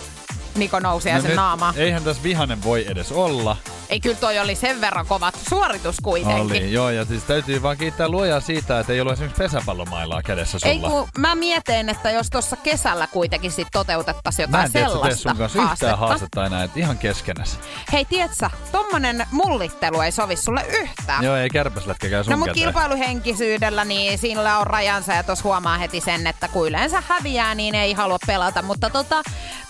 [0.55, 1.75] Niko nousi ja sen nyt naamaan.
[1.77, 1.85] Ei.
[1.85, 3.57] Eihän tässä vihanen voi edes olla.
[3.89, 6.43] Ei kyllä toi oli sen verran kovat suoritus kuitenkin.
[6.43, 10.59] Oli, joo, ja siis täytyy vaan kiittää luojaa siitä, että ei ollut esimerkiksi pesäpallomailaa kädessä
[10.59, 10.73] sulla.
[10.73, 14.87] Ei kun mä mietin, että jos tuossa kesällä kuitenkin sit toteutettaisiin Mä jotain en tiedä,
[14.87, 17.59] että sellaista sun kanssa yhtään haastetta enää, että ihan keskenäs.
[17.93, 21.25] Hei, tietsä, tommonen mullittelu ei sovi sulle yhtään.
[21.25, 26.01] Joo, ei kärpäslätkäkään sun No mut kilpailuhenkisyydellä, niin siinä on rajansa ja tuossa huomaa heti
[26.01, 28.63] sen, että kun yleensä häviää, niin ei halua pelata.
[28.63, 29.23] Mutta tota,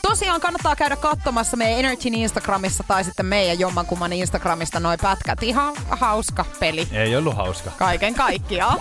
[0.02, 5.42] tosiaan kannattaa käydä katsomassa meidän Energyn Instagramissa tai sitten meidän jommankumman Instagramista noi pätkät.
[5.42, 6.88] Ihan hauska peli.
[6.92, 7.70] Ei ollut hauska.
[7.78, 8.78] Kaiken kaikkiaan.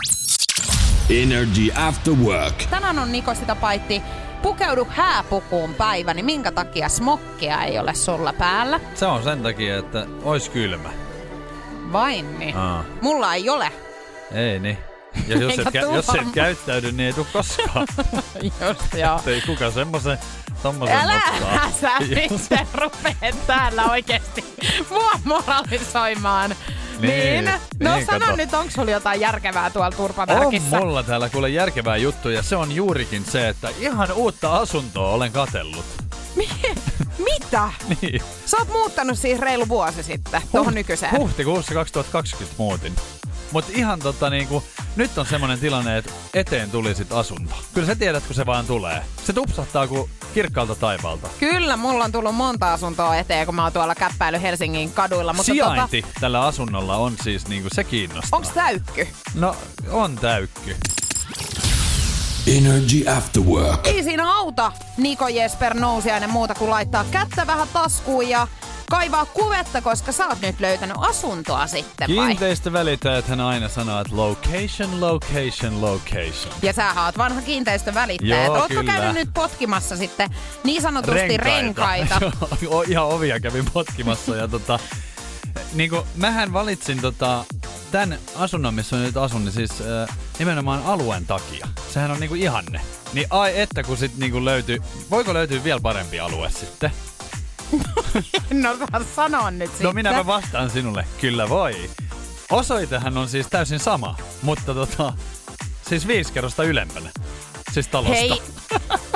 [1.09, 2.63] Energy After Work.
[2.69, 4.01] Tänään on Niko sitä paitti
[4.41, 8.79] pukeudu hääpukuun päivä, niin minkä takia smokkia ei ole sulla päällä?
[8.95, 10.89] Se on sen takia, että ois kylmä.
[11.91, 12.57] Vain niin.
[12.57, 12.83] Aa.
[13.01, 13.71] Mulla ei ole.
[14.33, 14.77] Ei niin.
[15.27, 17.87] Ja jos et, kä- jos et käyttäydy, niin ei tuu koskaan.
[18.67, 19.19] Just joo.
[19.25, 20.17] ei kuka semmosen,
[20.63, 21.71] tommosen Älä ottaa.
[21.81, 24.45] sä nyt rupee täällä oikeesti
[24.89, 26.55] mua moralisoimaan.
[26.99, 27.51] Niin, Niin.
[27.79, 28.35] No niin, sano kato.
[28.35, 30.79] nyt, onko sulla jotain järkevää tuolla On turpavärkissä?
[30.79, 35.31] mulla täällä kuule järkevää juttu ja se on juurikin se, että ihan uutta asuntoa olen
[35.31, 35.85] katellut.
[37.17, 37.69] Mitä?
[38.01, 38.21] Niin.
[38.45, 41.17] Sä oot muuttanut siis reilu vuosi sitten tuohon nykyiseen.
[41.17, 42.95] Huhtikuussa 2020 muutin.
[43.51, 44.63] Mut ihan tota niinku,
[44.95, 47.55] nyt on semmonen tilanne, että eteen tuli sit asunto.
[47.73, 49.01] Kyllä sä tiedät, kun se vaan tulee.
[49.25, 51.27] Se tupsahtaa kuin kirkkaalta taivaalta.
[51.39, 55.33] Kyllä, mulla on tullut monta asuntoa eteen, kun mä oon tuolla käppäily Helsingin kaduilla.
[55.33, 58.37] Mutta Sijainti tällä asunnolla on siis niinku, se kiinnostaa.
[58.37, 59.07] onks täykky?
[59.35, 59.55] No,
[59.91, 60.75] on täykky.
[62.47, 63.87] Energy After Work.
[63.87, 68.47] Ei siinä auta Niko Jesper Nousiainen muuta kuin laittaa kättä vähän taskuun ja
[68.89, 72.27] kaivaa kuvetta, koska sä oot nyt löytänyt asuntoa sitten vai?
[72.27, 76.53] Kiinteistövälittäjät hän aina sanoo, että location, location, location.
[76.61, 78.45] Ja sä oot vanha kiinteistövälittäjä.
[78.45, 78.83] Joo, Ootko kyllä.
[78.93, 80.29] käynyt nyt potkimassa sitten
[80.63, 82.19] niin sanotusti renkaita?
[82.61, 84.79] Joo, ihan ovia kävin potkimassa ja tota,
[85.73, 87.45] niinku, mähän valitsin tota,
[87.91, 91.67] tämän asunnon, missä nyt asun, niin siis äh, nimenomaan alueen takia.
[91.93, 92.81] Sehän on niinku ihanne.
[93.13, 94.81] Niin ai että kun sit niinku löytyy,
[95.11, 96.91] voiko löytyä vielä parempi alue sitten?
[98.63, 99.85] No saa sanoa nyt sitten.
[99.85, 101.89] No minäpä vastaan sinulle, kyllä voi.
[102.51, 105.13] Osoitehan on siis täysin sama, mutta tota,
[105.89, 107.09] siis viisi kerrosta ylempänä.
[107.71, 108.15] Siis talosta.
[108.15, 108.41] Hei,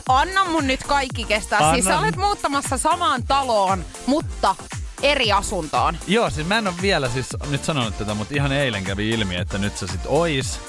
[0.09, 1.73] anna mun nyt kaikki kestää.
[1.73, 4.55] Siis sä olet muuttamassa samaan taloon, mutta
[5.01, 5.97] eri asuntoon.
[6.07, 9.35] Joo, siis mä en ole vielä siis nyt sanonut tätä, mutta ihan eilen kävi ilmi,
[9.35, 10.59] että nyt se sit ois.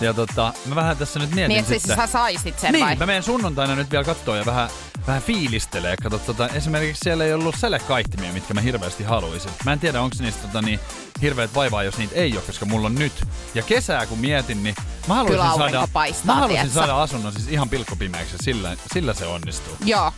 [0.00, 2.96] Ja tota, mä vähän tässä nyt mietin Niin, että siis sä saisit sen niin, vai?
[2.96, 4.68] mä menen sunnuntaina nyt vielä kattoo ja vähän,
[5.06, 5.96] vähän fiilistelee.
[6.02, 9.50] Kato, tota, esimerkiksi siellä ei ollut selekaihtimia, mitkä mä hirveästi haluaisin.
[9.64, 10.80] Mä en tiedä, onko niistä tota, niin,
[11.22, 13.12] hirveät vaivaa, jos niitä ei ole, koska mulla on nyt.
[13.54, 14.74] Ja kesää kun mietin, niin
[15.08, 16.74] mä haluaisin Kyllä saada, paistaa, mä haluaisin tietsä.
[16.80, 18.36] saada asunnon siis ihan pilkkopimeäksi.
[18.42, 19.76] Sillä, sillä se onnistuu.
[19.84, 20.12] Joo.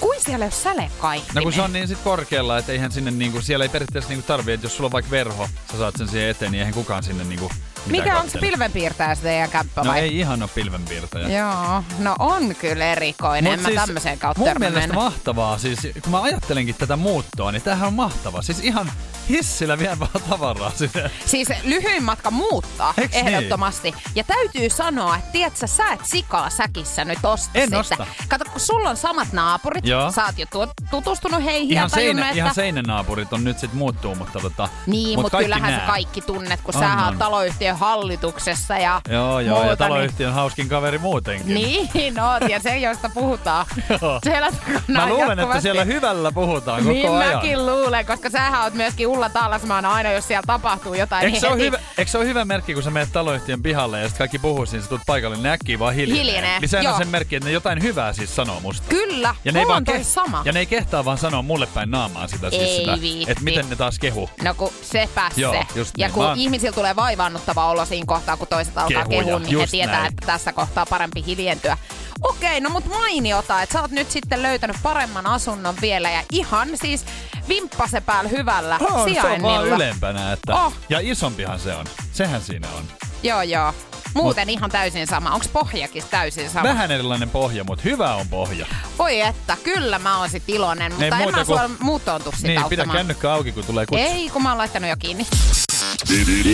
[0.00, 1.34] Kuin siellä ei ole sälekaihtinen?
[1.34, 4.26] No kun se on niin sit korkealla, että eihän sinne niinku, siellä ei periaatteessa niinku
[4.26, 7.02] tarvii, että jos sulla on vaikka verho, sä saat sen siihen eteen, niin eihän kukaan
[7.02, 7.50] sinne niinku
[7.86, 10.00] mitään Mikä on se pilvenpiirtäjä se teidän kämppä No vai?
[10.00, 11.38] ei ihan ole pilvenpiirtäjä.
[11.38, 13.58] Joo, no on kyllä erikoinen.
[13.60, 17.62] Mut en mä tämmöiseen kautta mun mielestä mahtavaa, siis kun mä ajattelenkin tätä muuttoa, niin
[17.62, 18.42] tämähän on mahtava.
[18.42, 18.92] Siis ihan
[19.28, 21.10] hissillä vie vaan tavaraa sinne.
[21.26, 23.28] Siis lyhyin matka muuttaa Eiks niin?
[23.28, 23.94] ehdottomasti.
[24.14, 27.78] Ja täytyy sanoa, että tiedät sä, sä et sikaa säkissä nyt osta En sitä.
[27.78, 28.06] osta.
[28.28, 30.12] Kato, kun sulla on samat naapurit, Joo.
[30.12, 32.36] sä oot jo tu- tutustunut heihin Ihan, ja tajunnut, seinä, että...
[32.36, 34.68] ihan seinänaapurit on nyt sit muuttuu, mutta tota...
[34.86, 35.80] Niin, mut mutta kaikki kyllähän nää.
[35.80, 40.68] sä kaikki tunnet, kun sä oot taloyhtiön hallituksessa ja Joo, joo, muuta, ja taloyhtiön hauskin
[40.68, 41.54] kaveri muutenkin.
[41.54, 43.66] Niin, niin oot, ja se, josta puhutaan.
[44.24, 44.50] Siellä
[44.88, 47.34] Mä luulen, että jatkuvasti- siellä hyvällä puhutaan koko niin ajan.
[47.36, 51.24] mäkin luulen, koska sähän oot myöskin tulla tallasmaan aina, jos siellä tapahtuu jotain.
[51.24, 53.62] Eikö niin se, ole heti- hyvä, eikö se ole hyvä merkki, kun sä menet taloyhtiön
[53.62, 56.24] pihalle ja sitten kaikki puhuu siinä, sä tulet paikalle, niin ne äkkiä vaan hiljenee.
[56.24, 56.92] Hiljenee, Niin sehän joo.
[56.92, 58.86] on sen merkki, että ne jotain hyvää siis sanoo musta.
[58.88, 60.42] Kyllä, Ja ne, ei vaan ke- sama.
[60.44, 63.32] ja ne ei kehtaa vaan sanoa mulle päin naamaa sitä, siis Ei sitä viitti.
[63.32, 64.30] että miten ne taas kehu.
[64.44, 65.60] No kun sepä Joo, se.
[65.78, 66.14] just ja niin.
[66.14, 69.94] kun Mä ihmisillä tulee vaivaannuttava olo siinä kohtaa, kun toiset alkaa kehua, niin he tietää,
[70.00, 70.06] näin.
[70.12, 71.78] että tässä kohtaa parempi hiljentyä.
[72.22, 76.68] Okei, no mut mainiota, että sä oot nyt sitten löytänyt paremman asunnon vielä ja ihan
[76.74, 77.04] siis
[77.48, 79.52] vimppase päällä hyvällä On, se on sijainnilla.
[79.54, 80.32] vaan ylempänä.
[80.32, 80.72] Että, Oh.
[80.88, 81.86] Ja isompihan se on.
[82.12, 82.84] Sehän siinä on.
[83.22, 83.74] Joo, joo.
[84.14, 85.30] Muuten ihan täysin sama.
[85.30, 86.68] Onks pohjakin täysin sama?
[86.68, 88.66] Vähän erilainen pohja, mutta hyvä on pohja.
[88.98, 92.42] Voi että, kyllä mä oon sit iloinen, mutta en muuta mä sua muutoon tuu sit
[92.42, 94.04] Niin, pidä kännykkä auki, kun tulee kutsu.
[94.04, 95.26] Ei, kun mä oon laittanut jo kiinni.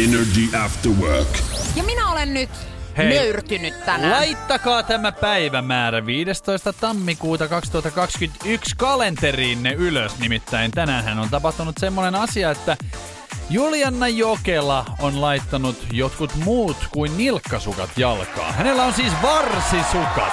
[0.04, 1.28] Energy After Work.
[1.76, 2.50] Ja minä olen nyt
[2.98, 3.08] Hei.
[3.08, 4.10] nöyrtynyt tänään.
[4.10, 6.72] Laittakaa tämä päivämäärä 15.
[6.72, 10.18] tammikuuta 2021 kalenteriinne ylös.
[10.18, 12.76] Nimittäin tänään on tapahtunut semmoinen asia, että
[13.50, 18.52] Julianna Jokela on laittanut jotkut muut kuin nilkkasukat jalkaa.
[18.52, 20.32] Hänellä on siis varsisukat.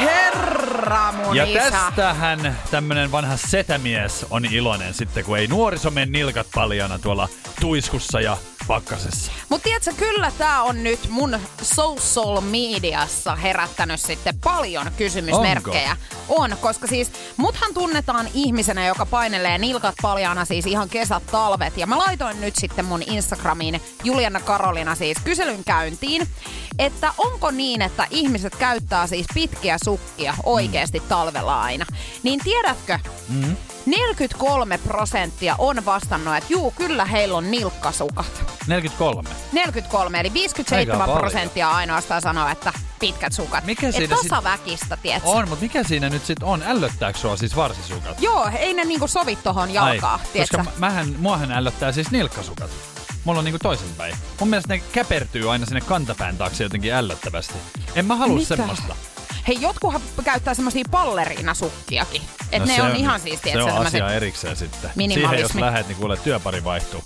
[0.00, 1.70] Herra mun Ja isä.
[1.70, 7.28] tästähän tämmönen vanha setämies on iloinen sitten, kun ei nuoriso mene nilkat paljana tuolla
[7.60, 8.36] tuiskussa ja
[8.66, 9.32] pakkasessa.
[9.48, 15.96] Mut tiedätkö, kyllä tää on nyt mun social mediassa herättänyt sitten paljon kysymysmerkkejä.
[16.28, 21.76] On, koska siis muthan tunnetaan ihmisenä, joka painelee nilkat paljaana siis ihan kesät, talvet.
[21.76, 26.28] Ja mä laitoin nyt sitten mun Instagramiin Juliana Karolina siis kyselyn käyntiin,
[26.84, 31.86] että onko niin, että ihmiset käyttää siis pitkiä sukkia oikeasti talvella aina.
[32.22, 33.56] Niin tiedätkö, Mm.
[33.86, 38.44] 43 prosenttia on vastannut, että juu, kyllä heillä on nilkkasukat.
[38.66, 39.28] 43.
[39.52, 41.18] 43, eli 57 Aika paljon.
[41.20, 43.64] prosenttia ainoastaan sanoo, että pitkät sukat.
[43.64, 45.28] Mikä Et siinä sit- tasaväkistä, tiedätkö?
[45.28, 46.62] On, mutta mikä siinä nyt sitten on?
[46.62, 48.22] Ällöttääkö sua siis varsisukat?
[48.22, 50.56] Joo, ei ne niinku sovi tohon jalkaan, Ai, tiedätkö?
[50.56, 52.70] koska mähän, muahan ällöttää siis nilkkasukat.
[53.24, 54.14] Mulla on niinku toisinpäin.
[54.40, 57.54] Mun mielestä ne käpertyy aina sinne kantapään taakse jotenkin ällöttävästi.
[57.94, 58.56] En mä halua Mitä?
[58.56, 58.96] semmoista.
[59.48, 62.22] Hei, jotkuhan käyttää semmosia balleriinasukkiakin.
[62.52, 64.90] Et No ne se on, ihan siis, Se tiedätkö, on asia erikseen sitten.
[65.14, 67.02] Siihen jos lähet, niin kuule työpari vaihtuu.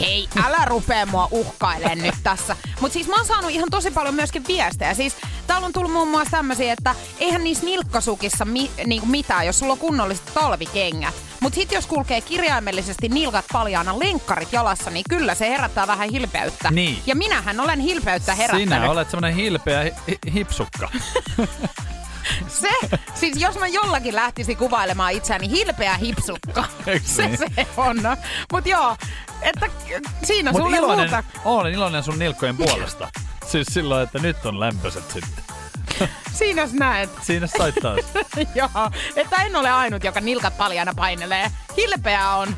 [0.00, 2.56] Hei, älä rupee mua uhkailemaan nyt tässä.
[2.80, 4.94] Mutta siis mä oon saanut ihan tosi paljon myöskin viestejä.
[4.94, 5.16] Siis
[5.46, 9.72] täällä on tullut muun muassa tämmöisiä, että eihän niissä nilkkasukissa mi- niinku mitään, jos sulla
[9.72, 11.14] on kunnolliset talvikengät.
[11.40, 16.70] Mutta sitten jos kulkee kirjaimellisesti nilkat paljaana, lenkkarit jalassa, niin kyllä se herättää vähän hilpeyttä.
[16.70, 17.02] Niin.
[17.06, 18.68] Ja minähän olen hilpeyttä herättänyt.
[18.68, 20.88] Sinä olet semmonen hilpeä hi- hi- hipsukka.
[22.48, 22.68] Se,
[23.14, 26.64] siis jos mä jollakin lähtisin kuvailemaan itseäni hilpeä hipsukka.
[27.04, 27.38] Se niin?
[27.38, 27.96] se on.
[28.52, 28.96] Mut joo,
[29.42, 29.66] että
[30.22, 31.24] siinä Mut sulle iloinen, muuta.
[31.44, 33.08] olen iloinen sun nilkkojen puolesta.
[33.46, 35.44] Siis silloin, että nyt on lämpöiset sitten.
[36.38, 37.10] Siinä sä näet.
[37.22, 38.00] Siinä sait taas.
[38.54, 41.50] Joo, että en ole ainut, joka nilkat paljana painelee.
[41.76, 42.56] Hilpeä on.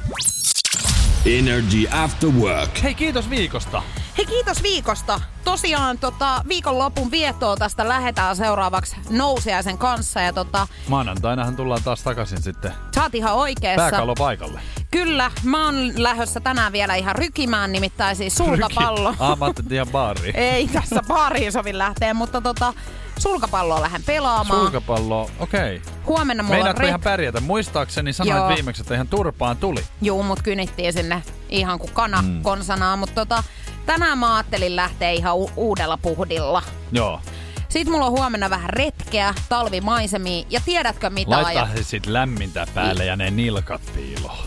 [1.27, 2.83] Energy After Work.
[2.83, 3.83] Hei, kiitos viikosta.
[4.19, 5.21] Hei, kiitos viikosta.
[5.45, 10.21] Tosiaan tota, viikonlopun viettoa tästä lähetään seuraavaksi nousiaisen kanssa.
[10.21, 13.91] Ja tota, Maanantainahan tullaan taas takaisin sitten sä oot ihan oikeassa.
[13.91, 14.61] pääkallo paikalle.
[14.91, 19.15] Kyllä, mä oon lähdössä tänään vielä ihan rykimään, nimittäin siis sulkapallo.
[19.19, 20.37] Ah, mä ihan baariin.
[20.37, 22.73] Ei tässä baariin sovi lähteä, mutta tota,
[23.19, 24.61] sulkapalloa lähden pelaamaan.
[24.61, 25.77] Sulkapallo, okei.
[25.77, 25.93] Okay.
[26.07, 27.41] Huomenna mulla on Meinaatko ihan pärjätä?
[27.41, 28.49] Muistaakseni sanoit Joo.
[28.49, 29.85] viimeksi, että ihan turpaan tuli.
[30.03, 32.43] Juu, mut kynittiin sinne ihan kuin kana mm.
[32.43, 33.45] konsanaa, mutta tota,
[33.87, 36.63] tänään mä ajattelin lähteä ihan u- uudella puhdilla.
[36.93, 37.21] Joo.
[37.69, 41.85] Sitten mulla on huomenna vähän retkeä, talvimaisemia ja tiedätkö mitä Laita aja?
[41.85, 44.47] sit lämmintä päälle ja ne nilkat piiloon.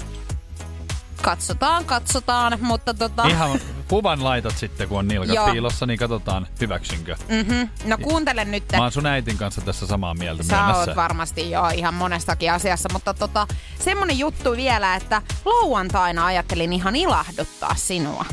[1.22, 3.24] Katsotaan, katsotaan, mutta tota...
[3.28, 5.52] Ihan kuvan laitat sitten, kun on nilkat Joo.
[5.52, 7.16] piilossa, niin katsotaan, hyväksynkö.
[7.28, 7.70] Mm-hmm.
[7.86, 8.64] No kuuntele nyt.
[8.72, 10.44] Mä oon sun äitin kanssa tässä samaa mieltä.
[10.44, 13.48] Sä oot varmasti jo ihan monestakin asiassa, mutta tota,
[13.80, 18.26] semmonen juttu vielä, että lauantaina ajattelin ihan ilahduttaa sinua.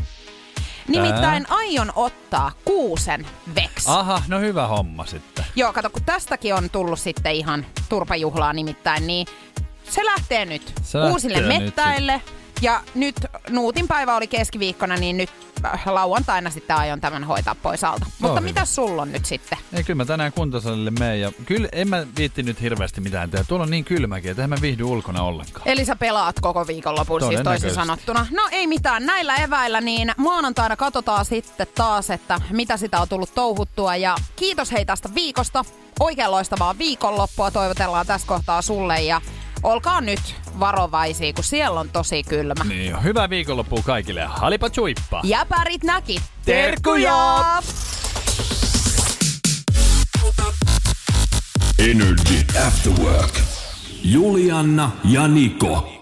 [0.89, 3.89] Nimittäin aion ottaa kuusen veks.
[3.89, 5.45] Aha, no hyvä homma sitten.
[5.57, 9.27] Joo, kato, kun tästäkin on tullut sitten ihan turpajuhlaa nimittäin, niin
[9.91, 12.21] se lähtee nyt Se uusille lähtee nyt mettäille.
[12.63, 13.17] Ja nyt
[13.51, 15.31] Nuutin päivä oli keskiviikkona, niin nyt
[15.65, 18.07] äh, lauantaina sitten aion tämän hoitaa pois alta.
[18.19, 18.41] Mutta hyvä.
[18.41, 19.59] mitä sulla on nyt sitten?
[19.73, 23.45] Ei, kyllä mä tänään kuntosalille menen ja kyllä en mä viitti nyt hirveästi mitään tehdä.
[23.49, 25.69] Tuolla on niin kylmäkin, että en mä viihdy ulkona ollenkaan.
[25.69, 28.27] Eli sä pelaat koko viikonlopun siis toisin sanottuna.
[28.31, 33.35] No ei mitään, näillä eväillä niin maanantaina katsotaan sitten taas, että mitä sitä on tullut
[33.35, 33.97] touhuttua.
[33.97, 35.65] Ja kiitos hei tästä viikosta.
[36.01, 39.21] Oikein loistavaa viikonloppua toivotellaan tässä kohtaa sulle ja
[39.63, 42.65] olkaa nyt varovaisia, kun siellä on tosi kylmä.
[42.65, 43.01] Niin jo.
[43.01, 44.25] Hyvää viikonloppua kaikille.
[44.25, 45.21] Halipa chuippa.
[45.25, 46.23] Ja pärit näki.
[46.45, 47.63] Terkkuja!
[51.79, 53.41] Energy After Work.
[54.05, 56.02] Julianna ja Niko.